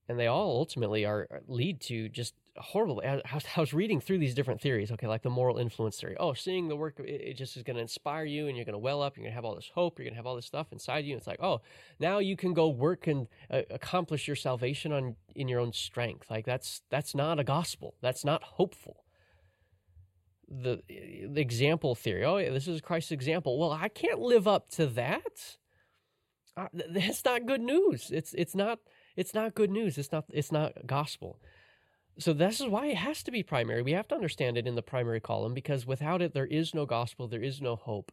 And 0.09 0.19
they 0.19 0.27
all 0.27 0.57
ultimately 0.59 1.05
are 1.05 1.43
lead 1.47 1.81
to 1.83 2.09
just 2.09 2.35
horrible. 2.61 3.03
I, 3.05 3.20
I 3.57 3.61
was 3.61 3.73
reading 3.73 4.01
through 4.01 4.18
these 4.18 4.35
different 4.35 4.61
theories. 4.61 4.90
Okay, 4.92 5.07
like 5.07 5.23
the 5.23 5.31
moral 5.31 5.59
influence 5.59 6.01
theory. 6.01 6.16
Oh, 6.18 6.35
seeing 6.35 6.68
the 6.68 6.77
work, 6.77 7.01
it, 7.01 7.09
it 7.09 7.35
just 7.37 7.57
is 7.57 7.62
going 7.62 7.77
to 7.77 7.83
inspire 7.83 8.25
you, 8.25 8.49
and 8.49 8.57
you're 8.57 8.64
going 8.64 8.75
to 8.75 8.79
well 8.79 9.03
up. 9.03 9.16
You're 9.16 9.25
going 9.25 9.33
to 9.33 9.35
have 9.35 9.44
all 9.44 9.55
this 9.55 9.70
hope. 9.75 9.99
You're 9.99 10.05
going 10.05 10.14
to 10.14 10.18
have 10.18 10.27
all 10.27 10.37
this 10.37 10.46
stuff 10.46 10.73
inside 10.73 11.05
you. 11.05 11.12
And 11.12 11.18
it's 11.18 11.27
like, 11.27 11.42
oh, 11.42 11.61
now 11.99 12.18
you 12.18 12.37
can 12.37 12.55
go 12.55 12.68
work 12.68 13.07
and 13.07 13.29
uh, 13.51 13.62
accomplish 13.70 14.27
your 14.27 14.37
salvation 14.37 14.92
on 14.92 15.16
in 15.35 15.49
your 15.49 15.61
own 15.61 15.73
strength. 15.73 16.31
Like 16.31 16.46
that's 16.46 16.83
that's 16.90 17.14
not 17.14 17.38
a 17.38 17.44
gospel. 17.44 17.94
That's 18.01 18.25
not 18.25 18.42
hopeful. 18.42 19.05
The, 20.53 20.83
the 20.88 21.40
example 21.40 21.94
theory. 21.94 22.25
Oh, 22.25 22.38
yeah, 22.38 22.51
this 22.51 22.66
is 22.66 22.81
Christ's 22.81 23.12
example. 23.12 23.57
Well, 23.57 23.70
I 23.70 23.88
can't 23.88 24.18
live 24.18 24.49
up 24.49 24.68
to 24.70 24.87
that. 24.88 25.57
Uh, 26.57 26.66
that's 26.90 27.25
not 27.25 27.46
good 27.46 27.61
news. 27.61 28.11
It's 28.12 28.35
it's 28.35 28.55
not 28.55 28.81
it's 29.16 29.35
not 29.35 29.55
good 29.55 29.70
news. 29.70 29.96
It's 29.96 30.11
not 30.11 30.25
it's 30.31 30.51
not 30.51 30.73
gospel 30.87 31.38
so 32.20 32.33
this 32.33 32.61
is 32.61 32.68
why 32.68 32.87
it 32.87 32.96
has 32.96 33.22
to 33.22 33.30
be 33.30 33.42
primary. 33.42 33.83
We 33.83 33.92
have 33.92 34.09
to 34.09 34.14
understand 34.14 34.59
it 34.59 34.66
in 34.66 34.74
the 34.74 34.83
primary 34.83 35.20
column 35.20 35.54
because 35.54 35.87
without 35.87 36.20
it, 36.20 36.35
there 36.35 36.46
is 36.46 36.74
no 36.74 36.85
gospel, 36.85 37.26
there 37.26 37.42
is 37.42 37.61
no 37.61 37.76
hope. 37.76 38.12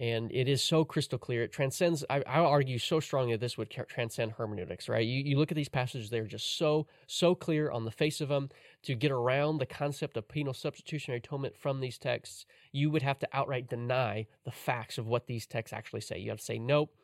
And 0.00 0.30
it 0.30 0.46
is 0.46 0.62
so 0.62 0.84
crystal 0.84 1.18
clear. 1.18 1.42
It 1.42 1.50
transcends, 1.50 2.04
I, 2.08 2.18
I 2.18 2.38
argue 2.38 2.78
so 2.78 3.00
strongly 3.00 3.32
that 3.32 3.40
this 3.40 3.58
would 3.58 3.68
transcend 3.68 4.30
hermeneutics, 4.30 4.88
right? 4.88 5.04
You, 5.04 5.24
you 5.24 5.36
look 5.36 5.50
at 5.50 5.56
these 5.56 5.68
passages, 5.68 6.08
they're 6.08 6.24
just 6.24 6.56
so, 6.56 6.86
so 7.08 7.34
clear 7.34 7.68
on 7.72 7.84
the 7.84 7.90
face 7.90 8.20
of 8.20 8.28
them. 8.28 8.48
To 8.84 8.94
get 8.94 9.10
around 9.10 9.58
the 9.58 9.66
concept 9.66 10.16
of 10.16 10.28
penal 10.28 10.54
substitutionary 10.54 11.18
atonement 11.18 11.56
from 11.56 11.80
these 11.80 11.98
texts, 11.98 12.46
you 12.70 12.90
would 12.90 13.02
have 13.02 13.18
to 13.18 13.28
outright 13.32 13.68
deny 13.68 14.26
the 14.44 14.52
facts 14.52 14.98
of 14.98 15.08
what 15.08 15.26
these 15.26 15.46
texts 15.46 15.72
actually 15.72 16.02
say. 16.02 16.18
You 16.18 16.30
have 16.30 16.38
to 16.38 16.44
say, 16.44 16.60
nope, 16.60 16.94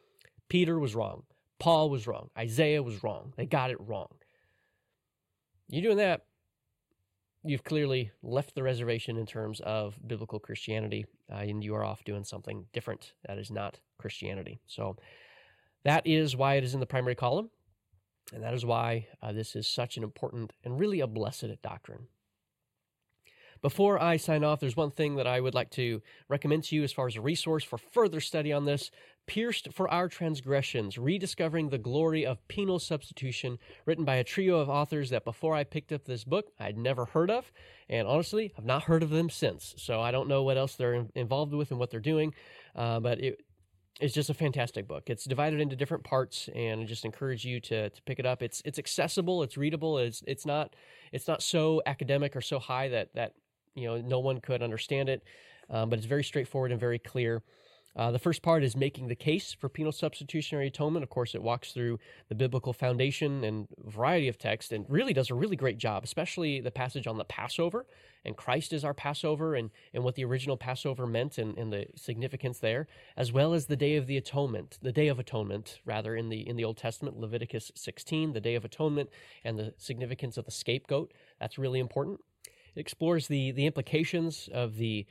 Peter 0.48 0.78
was 0.78 0.94
wrong. 0.94 1.24
Paul 1.58 1.90
was 1.90 2.06
wrong. 2.06 2.30
Isaiah 2.38 2.82
was 2.82 3.02
wrong. 3.02 3.32
They 3.36 3.46
got 3.46 3.72
it 3.72 3.80
wrong. 3.80 4.14
You 5.68 5.82
doing 5.82 5.96
that, 5.96 6.26
you've 7.44 7.64
clearly 7.64 8.10
left 8.22 8.54
the 8.54 8.62
reservation 8.62 9.16
in 9.16 9.26
terms 9.26 9.60
of 9.60 9.98
biblical 10.06 10.38
Christianity, 10.38 11.04
uh, 11.30 11.36
and 11.36 11.62
you 11.62 11.74
are 11.74 11.84
off 11.84 12.04
doing 12.04 12.24
something 12.24 12.66
different 12.72 13.12
that 13.26 13.38
is 13.38 13.50
not 13.50 13.78
Christianity. 13.98 14.60
So 14.66 14.96
that 15.84 16.06
is 16.06 16.34
why 16.34 16.54
it 16.54 16.64
is 16.64 16.74
in 16.74 16.80
the 16.80 16.86
primary 16.86 17.14
column, 17.14 17.50
and 18.32 18.42
that 18.42 18.54
is 18.54 18.64
why 18.64 19.06
uh, 19.22 19.32
this 19.32 19.54
is 19.54 19.68
such 19.68 19.96
an 19.96 20.02
important 20.02 20.52
and 20.64 20.80
really 20.80 21.00
a 21.00 21.06
blessed 21.06 21.60
doctrine. 21.62 22.06
Before 23.64 23.98
I 23.98 24.18
sign 24.18 24.44
off, 24.44 24.60
there's 24.60 24.76
one 24.76 24.90
thing 24.90 25.16
that 25.16 25.26
I 25.26 25.40
would 25.40 25.54
like 25.54 25.70
to 25.70 26.02
recommend 26.28 26.64
to 26.64 26.76
you 26.76 26.82
as 26.82 26.92
far 26.92 27.06
as 27.06 27.16
a 27.16 27.22
resource 27.22 27.64
for 27.64 27.78
further 27.78 28.20
study 28.20 28.52
on 28.52 28.66
this. 28.66 28.90
Pierced 29.26 29.72
for 29.72 29.88
Our 29.88 30.06
Transgressions 30.06 30.98
Rediscovering 30.98 31.70
the 31.70 31.78
Glory 31.78 32.26
of 32.26 32.46
Penal 32.46 32.78
Substitution, 32.78 33.56
written 33.86 34.04
by 34.04 34.16
a 34.16 34.22
trio 34.22 34.58
of 34.58 34.68
authors 34.68 35.08
that 35.08 35.24
before 35.24 35.54
I 35.54 35.64
picked 35.64 35.92
up 35.92 36.04
this 36.04 36.24
book, 36.24 36.48
I'd 36.60 36.76
never 36.76 37.06
heard 37.06 37.30
of. 37.30 37.50
And 37.88 38.06
honestly, 38.06 38.52
I've 38.58 38.66
not 38.66 38.82
heard 38.82 39.02
of 39.02 39.08
them 39.08 39.30
since. 39.30 39.74
So 39.78 39.98
I 39.98 40.10
don't 40.10 40.28
know 40.28 40.42
what 40.42 40.58
else 40.58 40.74
they're 40.74 41.06
involved 41.14 41.54
with 41.54 41.70
and 41.70 41.80
what 41.80 41.90
they're 41.90 42.00
doing. 42.00 42.34
Uh, 42.76 43.00
but 43.00 43.18
it, 43.18 43.40
it's 43.98 44.12
just 44.12 44.28
a 44.28 44.34
fantastic 44.34 44.86
book. 44.86 45.08
It's 45.08 45.24
divided 45.24 45.62
into 45.62 45.74
different 45.74 46.04
parts, 46.04 46.50
and 46.54 46.82
I 46.82 46.84
just 46.84 47.06
encourage 47.06 47.46
you 47.46 47.60
to, 47.60 47.88
to 47.88 48.02
pick 48.02 48.18
it 48.18 48.26
up. 48.26 48.42
It's 48.42 48.60
it's 48.66 48.78
accessible, 48.78 49.42
it's 49.42 49.56
readable, 49.56 49.98
it's 49.98 50.22
it's 50.26 50.44
not 50.44 50.74
it's 51.12 51.28
not 51.28 51.42
so 51.42 51.80
academic 51.86 52.36
or 52.36 52.40
so 52.42 52.58
high 52.58 52.88
that 52.88 53.14
that 53.14 53.32
you 53.74 53.86
know 53.86 54.00
no 54.00 54.18
one 54.18 54.40
could 54.40 54.62
understand 54.62 55.08
it, 55.08 55.22
um, 55.70 55.90
but 55.90 55.98
it's 55.98 56.06
very 56.06 56.24
straightforward 56.24 56.70
and 56.70 56.80
very 56.80 56.98
clear. 56.98 57.42
Uh, 57.96 58.10
the 58.10 58.18
first 58.18 58.42
part 58.42 58.64
is 58.64 58.76
making 58.76 59.06
the 59.06 59.14
case 59.14 59.54
for 59.54 59.68
penal 59.68 59.92
substitutionary 59.92 60.66
atonement. 60.66 61.04
Of 61.04 61.10
course, 61.10 61.32
it 61.34 61.42
walks 61.42 61.70
through 61.70 62.00
the 62.28 62.34
biblical 62.34 62.72
foundation 62.72 63.44
and 63.44 63.68
variety 63.84 64.26
of 64.26 64.36
text 64.36 64.72
and 64.72 64.84
really 64.88 65.12
does 65.12 65.30
a 65.30 65.34
really 65.34 65.54
great 65.54 65.78
job, 65.78 66.02
especially 66.02 66.60
the 66.60 66.72
passage 66.72 67.06
on 67.06 67.18
the 67.18 67.24
Passover 67.24 67.86
and 68.24 68.36
Christ 68.36 68.72
is 68.72 68.84
our 68.84 68.94
Passover 68.94 69.54
and, 69.54 69.70
and 69.92 70.02
what 70.02 70.14
the 70.14 70.24
original 70.24 70.56
Passover 70.56 71.06
meant 71.06 71.38
and, 71.38 71.56
and 71.58 71.72
the 71.72 71.86
significance 71.94 72.58
there, 72.58 72.86
as 73.16 73.32
well 73.32 73.52
as 73.52 73.66
the 73.66 73.76
Day 73.76 73.96
of 73.96 74.06
the 74.06 74.16
Atonement, 74.16 74.78
the 74.82 74.92
Day 74.92 75.08
of 75.08 75.18
Atonement, 75.18 75.80
rather, 75.84 76.16
in 76.16 76.30
the, 76.30 76.48
in 76.48 76.56
the 76.56 76.64
Old 76.64 76.76
Testament, 76.76 77.18
Leviticus 77.18 77.70
16, 77.74 78.32
the 78.32 78.40
Day 78.40 78.54
of 78.54 78.64
Atonement 78.64 79.10
and 79.44 79.58
the 79.58 79.74
significance 79.76 80.36
of 80.36 80.46
the 80.46 80.50
scapegoat. 80.50 81.12
That's 81.38 81.58
really 81.58 81.80
important. 81.80 82.20
It 82.74 82.80
explores 82.80 83.28
the, 83.28 83.52
the 83.52 83.66
implications 83.66 84.48
of 84.52 84.76
the 84.76 85.06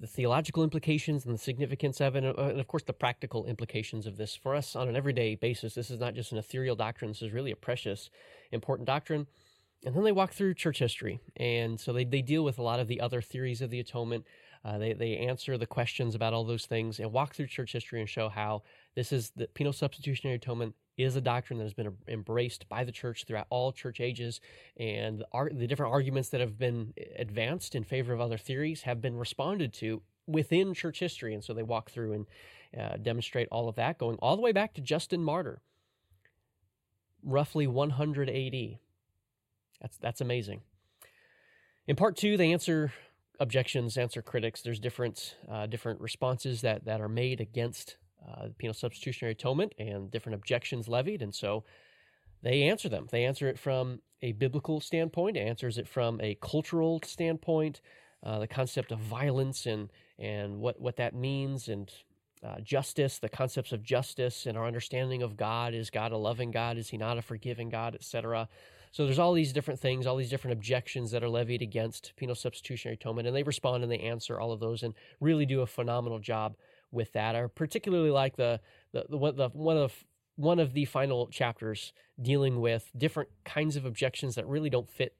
the 0.00 0.06
theological 0.06 0.64
implications 0.64 1.24
and 1.24 1.34
the 1.34 1.38
significance 1.38 2.00
of 2.00 2.16
it, 2.16 2.24
uh, 2.24 2.34
and 2.42 2.58
of 2.58 2.66
course 2.66 2.82
the 2.82 2.92
practical 2.92 3.46
implications 3.46 4.06
of 4.06 4.16
this 4.16 4.34
for 4.34 4.54
us 4.54 4.74
on 4.74 4.88
an 4.88 4.96
everyday 4.96 5.34
basis. 5.36 5.74
This 5.74 5.90
is 5.90 6.00
not 6.00 6.14
just 6.14 6.32
an 6.32 6.38
ethereal 6.38 6.74
doctrine, 6.76 7.12
this 7.12 7.22
is 7.22 7.32
really 7.32 7.52
a 7.52 7.56
precious, 7.56 8.10
important 8.50 8.86
doctrine. 8.86 9.26
And 9.84 9.94
then 9.94 10.04
they 10.04 10.12
walk 10.12 10.32
through 10.32 10.54
church 10.54 10.78
history. 10.78 11.20
And 11.36 11.80
so 11.80 11.92
they, 11.92 12.04
they 12.04 12.20
deal 12.20 12.44
with 12.44 12.58
a 12.58 12.62
lot 12.62 12.80
of 12.80 12.88
the 12.88 13.00
other 13.00 13.22
theories 13.22 13.62
of 13.62 13.70
the 13.70 13.80
atonement. 13.80 14.26
Uh, 14.62 14.76
they, 14.76 14.92
they 14.92 15.16
answer 15.16 15.56
the 15.56 15.66
questions 15.66 16.14
about 16.14 16.34
all 16.34 16.44
those 16.44 16.66
things 16.66 17.00
and 17.00 17.10
walk 17.12 17.34
through 17.34 17.46
church 17.46 17.72
history 17.72 18.00
and 18.00 18.08
show 18.08 18.28
how 18.28 18.62
this 18.94 19.10
is 19.10 19.32
the 19.36 19.46
penal 19.46 19.72
substitutionary 19.72 20.36
atonement 20.36 20.74
is 21.02 21.16
a 21.16 21.20
doctrine 21.20 21.58
that 21.58 21.64
has 21.64 21.74
been 21.74 21.94
embraced 22.08 22.68
by 22.68 22.84
the 22.84 22.92
church 22.92 23.24
throughout 23.26 23.46
all 23.50 23.72
church 23.72 24.00
ages, 24.00 24.40
and 24.76 25.24
the, 25.52 25.66
different 25.66 25.92
arguments 25.92 26.28
that 26.30 26.40
have 26.40 26.58
been 26.58 26.94
advanced 27.16 27.74
in 27.74 27.84
favor 27.84 28.12
of 28.12 28.20
other 28.20 28.38
theories 28.38 28.82
have 28.82 29.00
been 29.00 29.16
responded 29.16 29.72
to 29.74 30.02
within 30.26 30.74
church 30.74 31.00
history. 31.00 31.34
And 31.34 31.42
so 31.42 31.52
they 31.52 31.62
walk 31.62 31.90
through 31.90 32.12
and 32.12 32.26
uh, 32.78 32.96
demonstrate 32.96 33.48
all 33.50 33.68
of 33.68 33.76
that, 33.76 33.98
going 33.98 34.16
all 34.16 34.36
the 34.36 34.42
way 34.42 34.52
back 34.52 34.74
to 34.74 34.80
Justin 34.80 35.22
Martyr, 35.22 35.60
roughly 37.22 37.66
100 37.66 38.28
AD. 38.28 38.78
That's 39.80 39.96
that's 39.96 40.20
amazing. 40.20 40.62
In 41.86 41.96
part 41.96 42.16
two, 42.16 42.36
they 42.36 42.52
answer 42.52 42.92
objections, 43.40 43.96
answer 43.96 44.22
critics. 44.22 44.62
There's 44.62 44.78
different 44.78 45.36
uh, 45.50 45.66
different 45.66 46.00
responses 46.00 46.60
that 46.60 46.84
that 46.84 47.00
are 47.00 47.08
made 47.08 47.40
against 47.40 47.96
uh, 48.28 48.48
penal 48.58 48.74
substitutionary 48.74 49.32
atonement 49.32 49.74
and 49.78 50.10
different 50.10 50.34
objections 50.34 50.88
levied. 50.88 51.22
And 51.22 51.34
so 51.34 51.64
they 52.42 52.62
answer 52.64 52.88
them. 52.88 53.08
They 53.10 53.24
answer 53.24 53.48
it 53.48 53.58
from 53.58 54.00
a 54.22 54.32
biblical 54.32 54.80
standpoint, 54.80 55.36
answers 55.36 55.78
it 55.78 55.88
from 55.88 56.20
a 56.20 56.36
cultural 56.40 57.00
standpoint, 57.04 57.80
uh, 58.22 58.38
the 58.38 58.46
concept 58.46 58.92
of 58.92 58.98
violence 58.98 59.66
and, 59.66 59.90
and 60.18 60.58
what, 60.58 60.80
what 60.80 60.96
that 60.96 61.14
means, 61.14 61.68
and 61.68 61.90
uh, 62.42 62.60
justice, 62.60 63.18
the 63.18 63.28
concepts 63.28 63.72
of 63.72 63.82
justice, 63.82 64.46
and 64.46 64.56
our 64.56 64.66
understanding 64.66 65.22
of 65.22 65.36
God. 65.36 65.74
Is 65.74 65.90
God 65.90 66.12
a 66.12 66.16
loving 66.16 66.50
God? 66.50 66.76
Is 66.76 66.88
he 66.88 66.96
not 66.96 67.18
a 67.18 67.22
forgiving 67.22 67.68
God, 67.68 67.94
etc.? 67.94 68.48
So 68.92 69.04
there's 69.04 69.18
all 69.18 69.32
these 69.32 69.52
different 69.52 69.78
things, 69.78 70.06
all 70.06 70.16
these 70.16 70.30
different 70.30 70.56
objections 70.56 71.12
that 71.12 71.22
are 71.22 71.28
levied 71.28 71.62
against 71.62 72.12
penal 72.16 72.34
substitutionary 72.34 72.94
atonement, 72.94 73.28
and 73.28 73.36
they 73.36 73.42
respond 73.42 73.82
and 73.82 73.92
they 73.92 74.00
answer 74.00 74.40
all 74.40 74.52
of 74.52 74.60
those 74.60 74.82
and 74.82 74.94
really 75.20 75.46
do 75.46 75.60
a 75.60 75.66
phenomenal 75.66 76.18
job 76.18 76.56
with 76.92 77.12
that. 77.12 77.36
I 77.36 77.46
particularly 77.46 78.10
like 78.10 78.36
the 78.36 78.60
the, 78.92 79.04
the, 79.08 79.32
the 79.32 79.48
one 79.52 79.76
of 79.76 80.04
one 80.36 80.58
of 80.58 80.72
the 80.72 80.84
final 80.86 81.28
chapters 81.28 81.92
dealing 82.20 82.60
with 82.60 82.90
different 82.96 83.28
kinds 83.44 83.76
of 83.76 83.84
objections 83.84 84.34
that 84.34 84.46
really 84.46 84.70
don't 84.70 84.90
fit 84.90 85.14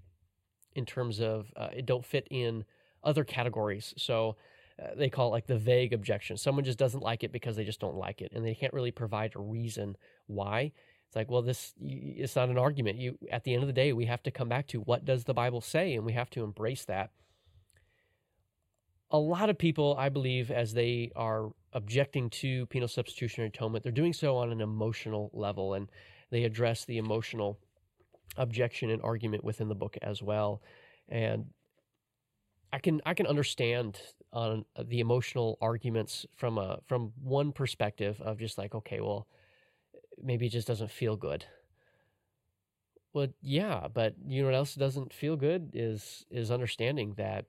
in 0.74 0.86
terms 0.86 1.20
of 1.20 1.52
uh, 1.56 1.68
it 1.74 1.86
don't 1.86 2.04
fit 2.04 2.26
in 2.30 2.64
other 3.02 3.24
categories. 3.24 3.94
So 3.96 4.36
uh, 4.80 4.94
they 4.96 5.10
call 5.10 5.28
it 5.28 5.32
like 5.32 5.46
the 5.46 5.58
vague 5.58 5.92
objection. 5.92 6.36
Someone 6.36 6.64
just 6.64 6.78
doesn't 6.78 7.02
like 7.02 7.22
it 7.22 7.32
because 7.32 7.56
they 7.56 7.64
just 7.64 7.80
don't 7.80 7.96
like 7.96 8.22
it, 8.22 8.32
and 8.34 8.44
they 8.44 8.54
can't 8.54 8.72
really 8.72 8.92
provide 8.92 9.32
a 9.34 9.40
reason 9.40 9.96
why. 10.26 10.72
It's 11.06 11.16
like, 11.16 11.30
well, 11.30 11.42
this 11.42 11.74
it's 11.80 12.36
not 12.36 12.50
an 12.50 12.58
argument. 12.58 12.98
You 12.98 13.18
at 13.30 13.44
the 13.44 13.54
end 13.54 13.62
of 13.62 13.66
the 13.66 13.72
day, 13.72 13.92
we 13.92 14.06
have 14.06 14.22
to 14.24 14.30
come 14.30 14.48
back 14.48 14.68
to 14.68 14.80
what 14.80 15.04
does 15.04 15.24
the 15.24 15.34
Bible 15.34 15.60
say, 15.60 15.94
and 15.94 16.04
we 16.04 16.12
have 16.12 16.30
to 16.30 16.44
embrace 16.44 16.84
that 16.84 17.10
a 19.10 19.18
lot 19.18 19.50
of 19.50 19.58
people, 19.58 19.96
I 19.98 20.08
believe, 20.08 20.50
as 20.50 20.74
they 20.74 21.10
are 21.16 21.50
objecting 21.72 22.30
to 22.30 22.66
penal 22.66 22.88
substitutionary 22.88 23.48
atonement, 23.48 23.84
they're 23.84 23.92
doing 23.92 24.12
so 24.12 24.36
on 24.36 24.50
an 24.52 24.60
emotional 24.60 25.30
level, 25.32 25.74
and 25.74 25.88
they 26.30 26.44
address 26.44 26.84
the 26.84 26.98
emotional 26.98 27.58
objection 28.36 28.90
and 28.90 29.02
argument 29.02 29.44
within 29.44 29.68
the 29.68 29.74
book 29.74 29.96
as 30.02 30.22
well. 30.22 30.62
And 31.08 31.46
I 32.72 32.78
can 32.78 33.00
I 33.04 33.14
can 33.14 33.26
understand 33.26 34.00
on 34.32 34.64
the 34.78 35.00
emotional 35.00 35.58
arguments 35.60 36.24
from 36.36 36.58
a 36.58 36.80
from 36.86 37.12
one 37.22 37.52
perspective 37.52 38.20
of 38.20 38.38
just 38.38 38.58
like 38.58 38.74
okay, 38.74 39.00
well, 39.00 39.26
maybe 40.22 40.46
it 40.46 40.50
just 40.50 40.68
doesn't 40.68 40.90
feel 40.90 41.16
good. 41.16 41.44
Well, 43.12 43.28
yeah, 43.42 43.88
but 43.92 44.14
you 44.24 44.42
know 44.42 44.48
what 44.48 44.54
else 44.54 44.74
doesn't 44.74 45.12
feel 45.12 45.36
good 45.36 45.70
is 45.74 46.24
is 46.30 46.50
understanding 46.50 47.14
that 47.16 47.46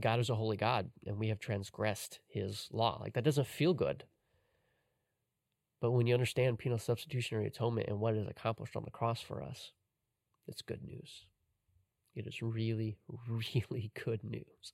God 0.00 0.20
is 0.20 0.30
a 0.30 0.34
holy 0.34 0.56
God 0.56 0.90
and 1.06 1.18
we 1.18 1.28
have 1.28 1.40
transgressed 1.40 2.20
his 2.28 2.68
law. 2.72 2.98
Like 3.00 3.14
that 3.14 3.24
doesn't 3.24 3.46
feel 3.46 3.74
good. 3.74 4.04
But 5.80 5.92
when 5.92 6.06
you 6.06 6.14
understand 6.14 6.58
penal 6.58 6.78
substitutionary 6.78 7.46
atonement 7.46 7.88
and 7.88 8.00
what 8.00 8.14
is 8.14 8.26
accomplished 8.26 8.76
on 8.76 8.84
the 8.84 8.90
cross 8.90 9.20
for 9.20 9.42
us, 9.42 9.72
it's 10.46 10.62
good 10.62 10.82
news. 10.82 11.24
It 12.14 12.26
is 12.26 12.42
really, 12.42 12.98
really 13.28 13.92
good 14.04 14.24
news. 14.24 14.72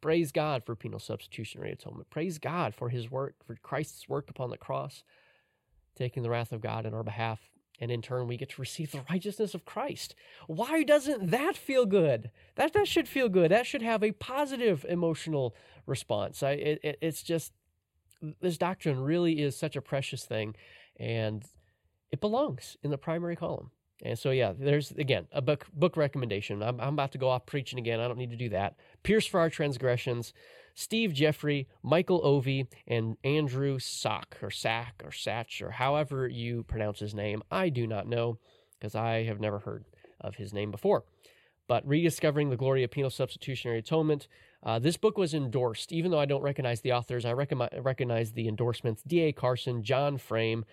Praise 0.00 0.32
God 0.32 0.64
for 0.64 0.76
penal 0.76 1.00
substitutionary 1.00 1.72
atonement. 1.72 2.10
Praise 2.10 2.38
God 2.38 2.74
for 2.74 2.90
his 2.90 3.10
work, 3.10 3.36
for 3.46 3.56
Christ's 3.56 4.08
work 4.08 4.28
upon 4.28 4.50
the 4.50 4.58
cross, 4.58 5.02
taking 5.96 6.22
the 6.22 6.30
wrath 6.30 6.52
of 6.52 6.60
God 6.60 6.84
in 6.84 6.94
our 6.94 7.02
behalf. 7.02 7.40
And 7.80 7.90
in 7.90 8.02
turn, 8.02 8.28
we 8.28 8.36
get 8.36 8.50
to 8.50 8.60
receive 8.60 8.92
the 8.92 9.02
righteousness 9.10 9.52
of 9.52 9.64
Christ. 9.64 10.14
Why 10.46 10.84
doesn't 10.84 11.30
that 11.30 11.56
feel 11.56 11.86
good? 11.86 12.30
That, 12.54 12.72
that 12.72 12.86
should 12.86 13.08
feel 13.08 13.28
good. 13.28 13.50
That 13.50 13.66
should 13.66 13.82
have 13.82 14.04
a 14.04 14.12
positive 14.12 14.86
emotional 14.88 15.56
response. 15.84 16.42
I, 16.42 16.52
it, 16.52 16.98
it's 17.02 17.22
just, 17.22 17.52
this 18.40 18.58
doctrine 18.58 19.00
really 19.00 19.40
is 19.40 19.56
such 19.56 19.74
a 19.76 19.82
precious 19.82 20.24
thing, 20.24 20.54
and 20.98 21.44
it 22.12 22.20
belongs 22.20 22.76
in 22.82 22.90
the 22.90 22.98
primary 22.98 23.36
column. 23.36 23.70
And 24.02 24.18
so, 24.18 24.30
yeah, 24.30 24.52
there's 24.56 24.90
again 24.92 25.26
a 25.32 25.40
book 25.40 25.66
book 25.72 25.96
recommendation. 25.96 26.62
I'm, 26.62 26.80
I'm 26.80 26.94
about 26.94 27.12
to 27.12 27.18
go 27.18 27.28
off 27.28 27.46
preaching 27.46 27.78
again. 27.78 28.00
I 28.00 28.08
don't 28.08 28.18
need 28.18 28.30
to 28.30 28.36
do 28.36 28.50
that. 28.50 28.76
Pierced 29.02 29.30
for 29.30 29.40
Our 29.40 29.50
Transgressions, 29.50 30.32
Steve 30.74 31.12
Jeffery, 31.12 31.68
Michael 31.82 32.20
Ovey, 32.24 32.66
and 32.86 33.16
Andrew 33.22 33.78
Sock 33.78 34.36
or 34.42 34.50
Sack 34.50 35.02
or 35.04 35.10
Satch 35.10 35.62
or 35.62 35.70
however 35.70 36.26
you 36.28 36.64
pronounce 36.64 36.98
his 36.98 37.14
name. 37.14 37.42
I 37.50 37.68
do 37.68 37.86
not 37.86 38.08
know 38.08 38.38
because 38.78 38.94
I 38.94 39.24
have 39.24 39.40
never 39.40 39.60
heard 39.60 39.84
of 40.20 40.34
his 40.34 40.52
name 40.52 40.70
before. 40.70 41.04
But 41.66 41.86
rediscovering 41.86 42.50
the 42.50 42.56
glory 42.56 42.82
of 42.84 42.90
penal 42.90 43.08
substitutionary 43.08 43.78
atonement. 43.78 44.28
Uh, 44.62 44.78
this 44.78 44.96
book 44.98 45.16
was 45.16 45.32
endorsed, 45.32 45.92
even 45.92 46.10
though 46.10 46.18
I 46.18 46.26
don't 46.26 46.42
recognize 46.42 46.82
the 46.82 46.92
authors. 46.92 47.24
I 47.24 47.32
recognize 47.32 48.32
the 48.32 48.48
endorsements: 48.48 49.02
D.A. 49.06 49.32
Carson, 49.32 49.82
John 49.82 50.18
Frame. 50.18 50.64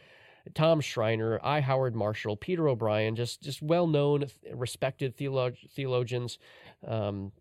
Tom 0.56 0.82
Schreiner, 0.82 1.40
I. 1.44 1.62
Howard 1.62 1.96
Marshall, 1.96 2.36
Peter 2.36 2.68
O'Brien, 2.68 3.16
just 3.16 3.42
just 3.42 3.62
well 3.62 3.86
known, 3.86 4.26
respected 4.52 5.16
theolog- 5.16 5.70
theologians. 5.70 6.40
Um, 6.86 7.32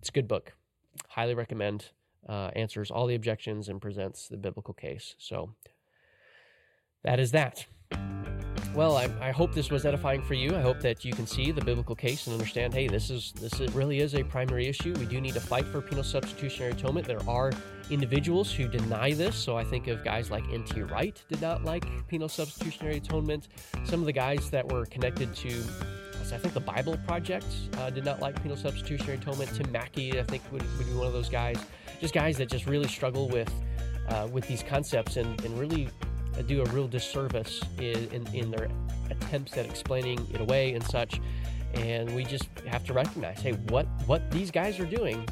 it's 0.00 0.08
a 0.08 0.12
good 0.12 0.26
book. 0.26 0.57
Highly 1.08 1.34
recommend. 1.34 1.90
Uh, 2.28 2.50
answers 2.54 2.90
all 2.90 3.06
the 3.06 3.14
objections 3.14 3.68
and 3.68 3.80
presents 3.80 4.28
the 4.28 4.36
biblical 4.36 4.74
case. 4.74 5.14
So 5.18 5.54
that 7.04 7.20
is 7.20 7.30
that. 7.32 7.66
Well, 8.74 8.96
I, 8.96 9.08
I, 9.20 9.30
hope 9.32 9.54
this 9.54 9.70
was 9.70 9.86
edifying 9.86 10.22
for 10.22 10.34
you. 10.34 10.54
I 10.54 10.60
hope 10.60 10.80
that 10.80 11.04
you 11.04 11.12
can 11.12 11.26
see 11.26 11.50
the 11.50 11.64
biblical 11.64 11.96
case 11.96 12.26
and 12.26 12.34
understand. 12.34 12.74
Hey, 12.74 12.86
this 12.86 13.10
is 13.10 13.32
this 13.40 13.60
is, 13.60 13.72
really 13.72 14.00
is 14.00 14.14
a 14.14 14.22
primary 14.22 14.66
issue. 14.66 14.94
We 14.98 15.06
do 15.06 15.20
need 15.20 15.34
to 15.34 15.40
fight 15.40 15.64
for 15.66 15.80
penal 15.80 16.04
substitutionary 16.04 16.72
atonement. 16.72 17.06
There 17.06 17.26
are 17.28 17.50
individuals 17.90 18.52
who 18.52 18.68
deny 18.68 19.14
this. 19.14 19.36
So 19.36 19.56
I 19.56 19.64
think 19.64 19.88
of 19.88 20.04
guys 20.04 20.30
like 20.30 20.44
N.T. 20.52 20.82
Wright 20.82 21.20
did 21.28 21.40
not 21.40 21.64
like 21.64 21.84
penal 22.08 22.28
substitutionary 22.28 22.98
atonement. 22.98 23.48
Some 23.84 24.00
of 24.00 24.06
the 24.06 24.12
guys 24.12 24.50
that 24.50 24.70
were 24.70 24.84
connected 24.86 25.34
to 25.36 25.64
I 26.32 26.38
think 26.38 26.54
the 26.54 26.60
Bible 26.60 26.98
Project 27.06 27.46
uh, 27.78 27.90
did 27.90 28.04
not 28.04 28.20
like 28.20 28.40
penal 28.42 28.56
substitutionary 28.56 29.18
atonement. 29.18 29.54
Tim 29.54 29.70
Mackie, 29.72 30.18
I 30.18 30.22
think, 30.24 30.42
would, 30.52 30.62
would 30.78 30.86
be 30.86 30.94
one 30.94 31.06
of 31.06 31.12
those 31.12 31.28
guys. 31.28 31.58
Just 32.00 32.14
guys 32.14 32.36
that 32.38 32.48
just 32.48 32.66
really 32.66 32.88
struggle 32.88 33.28
with 33.28 33.52
uh, 34.08 34.28
with 34.32 34.46
these 34.46 34.62
concepts 34.62 35.16
and, 35.16 35.40
and 35.44 35.58
really 35.58 35.88
do 36.46 36.62
a 36.62 36.64
real 36.66 36.88
disservice 36.88 37.60
in, 37.78 38.08
in, 38.12 38.26
in 38.34 38.50
their 38.50 38.68
attempts 39.10 39.56
at 39.56 39.66
explaining 39.66 40.18
it 40.32 40.40
away 40.40 40.72
and 40.72 40.84
such. 40.84 41.20
And 41.74 42.14
we 42.14 42.24
just 42.24 42.48
have 42.66 42.84
to 42.84 42.92
recognize, 42.92 43.40
hey, 43.40 43.52
what 43.68 43.86
what 44.06 44.30
these 44.30 44.50
guys 44.50 44.80
are 44.80 44.86
doing, 44.86 45.26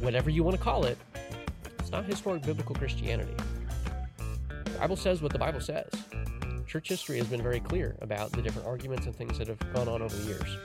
whatever 0.00 0.30
you 0.30 0.42
want 0.42 0.56
to 0.56 0.62
call 0.62 0.84
it, 0.84 0.98
it's 1.78 1.90
not 1.90 2.04
historic 2.04 2.42
biblical 2.42 2.74
Christianity. 2.74 3.34
The 4.64 4.78
Bible 4.78 4.96
says 4.96 5.22
what 5.22 5.32
the 5.32 5.38
Bible 5.38 5.60
says. 5.60 5.88
Church 6.74 6.88
history 6.88 7.18
has 7.18 7.28
been 7.28 7.40
very 7.40 7.60
clear 7.60 7.94
about 8.00 8.32
the 8.32 8.42
different 8.42 8.66
arguments 8.66 9.06
and 9.06 9.14
things 9.14 9.38
that 9.38 9.46
have 9.46 9.60
gone 9.74 9.86
on 9.86 10.02
over 10.02 10.12
the 10.12 10.24
years. 10.24 10.58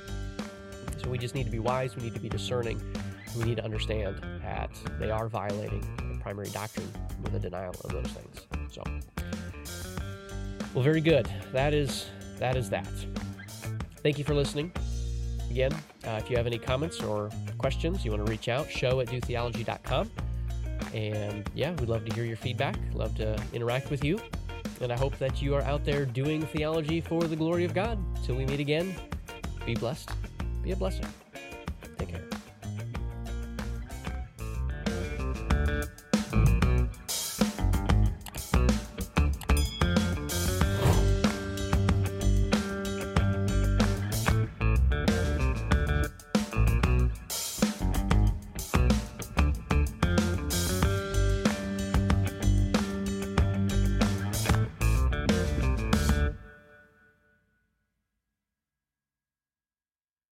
So 0.98 1.08
we 1.08 1.20
just 1.20 1.36
need 1.36 1.44
to 1.44 1.52
be 1.52 1.60
wise, 1.60 1.96
we 1.96 2.02
need 2.02 2.16
to 2.16 2.20
be 2.20 2.30
discerning, 2.30 2.82
we 3.38 3.44
need 3.44 3.58
to 3.58 3.64
understand 3.64 4.20
that 4.42 4.72
they 4.98 5.12
are 5.12 5.28
violating 5.28 5.82
the 6.12 6.18
primary 6.20 6.50
doctrine 6.50 6.92
with 7.22 7.36
a 7.36 7.40
denial 7.40 7.76
of 7.84 7.92
those 7.92 8.08
things. 8.08 8.48
So 8.72 8.82
well, 10.74 10.84
very 10.84 11.00
good. 11.00 11.30
That 11.54 11.76
is 11.76 12.08
that 12.40 12.58
is 12.58 12.72
that. 12.72 12.90
Thank 14.02 14.18
you 14.18 14.24
for 14.24 14.34
listening. 14.34 14.72
Again, 15.52 15.74
uh, 16.08 16.20
if 16.24 16.28
you 16.32 16.38
have 16.38 16.48
any 16.48 16.58
comments 16.58 17.04
or 17.04 17.30
questions, 17.60 18.04
you 18.04 18.10
want 18.10 18.26
to 18.26 18.32
reach 18.32 18.50
out, 18.50 18.68
show 18.72 19.00
at 19.00 19.10
dotheology.com. 19.10 20.10
And 20.92 21.48
yeah, 21.54 21.70
we'd 21.74 21.88
love 21.88 22.04
to 22.06 22.16
hear 22.16 22.24
your 22.26 22.38
feedback, 22.38 22.78
love 22.96 23.14
to 23.18 23.40
interact 23.54 23.92
with 23.92 24.04
you. 24.04 24.20
And 24.82 24.92
I 24.92 24.98
hope 24.98 25.18
that 25.18 25.42
you 25.42 25.56
are 25.56 25.62
out 25.64 25.84
there 25.86 26.06
doing 26.06 26.42
theology 26.42 27.02
for 27.02 27.24
the 27.24 27.36
glory 27.36 27.66
of 27.66 27.74
God. 27.74 27.98
Till 28.24 28.36
we 28.36 28.46
meet 28.46 28.60
again, 28.60 28.96
be 29.66 29.76
blessed, 29.76 30.12
be 30.64 30.72
a 30.72 30.76
blessing. 30.76 31.06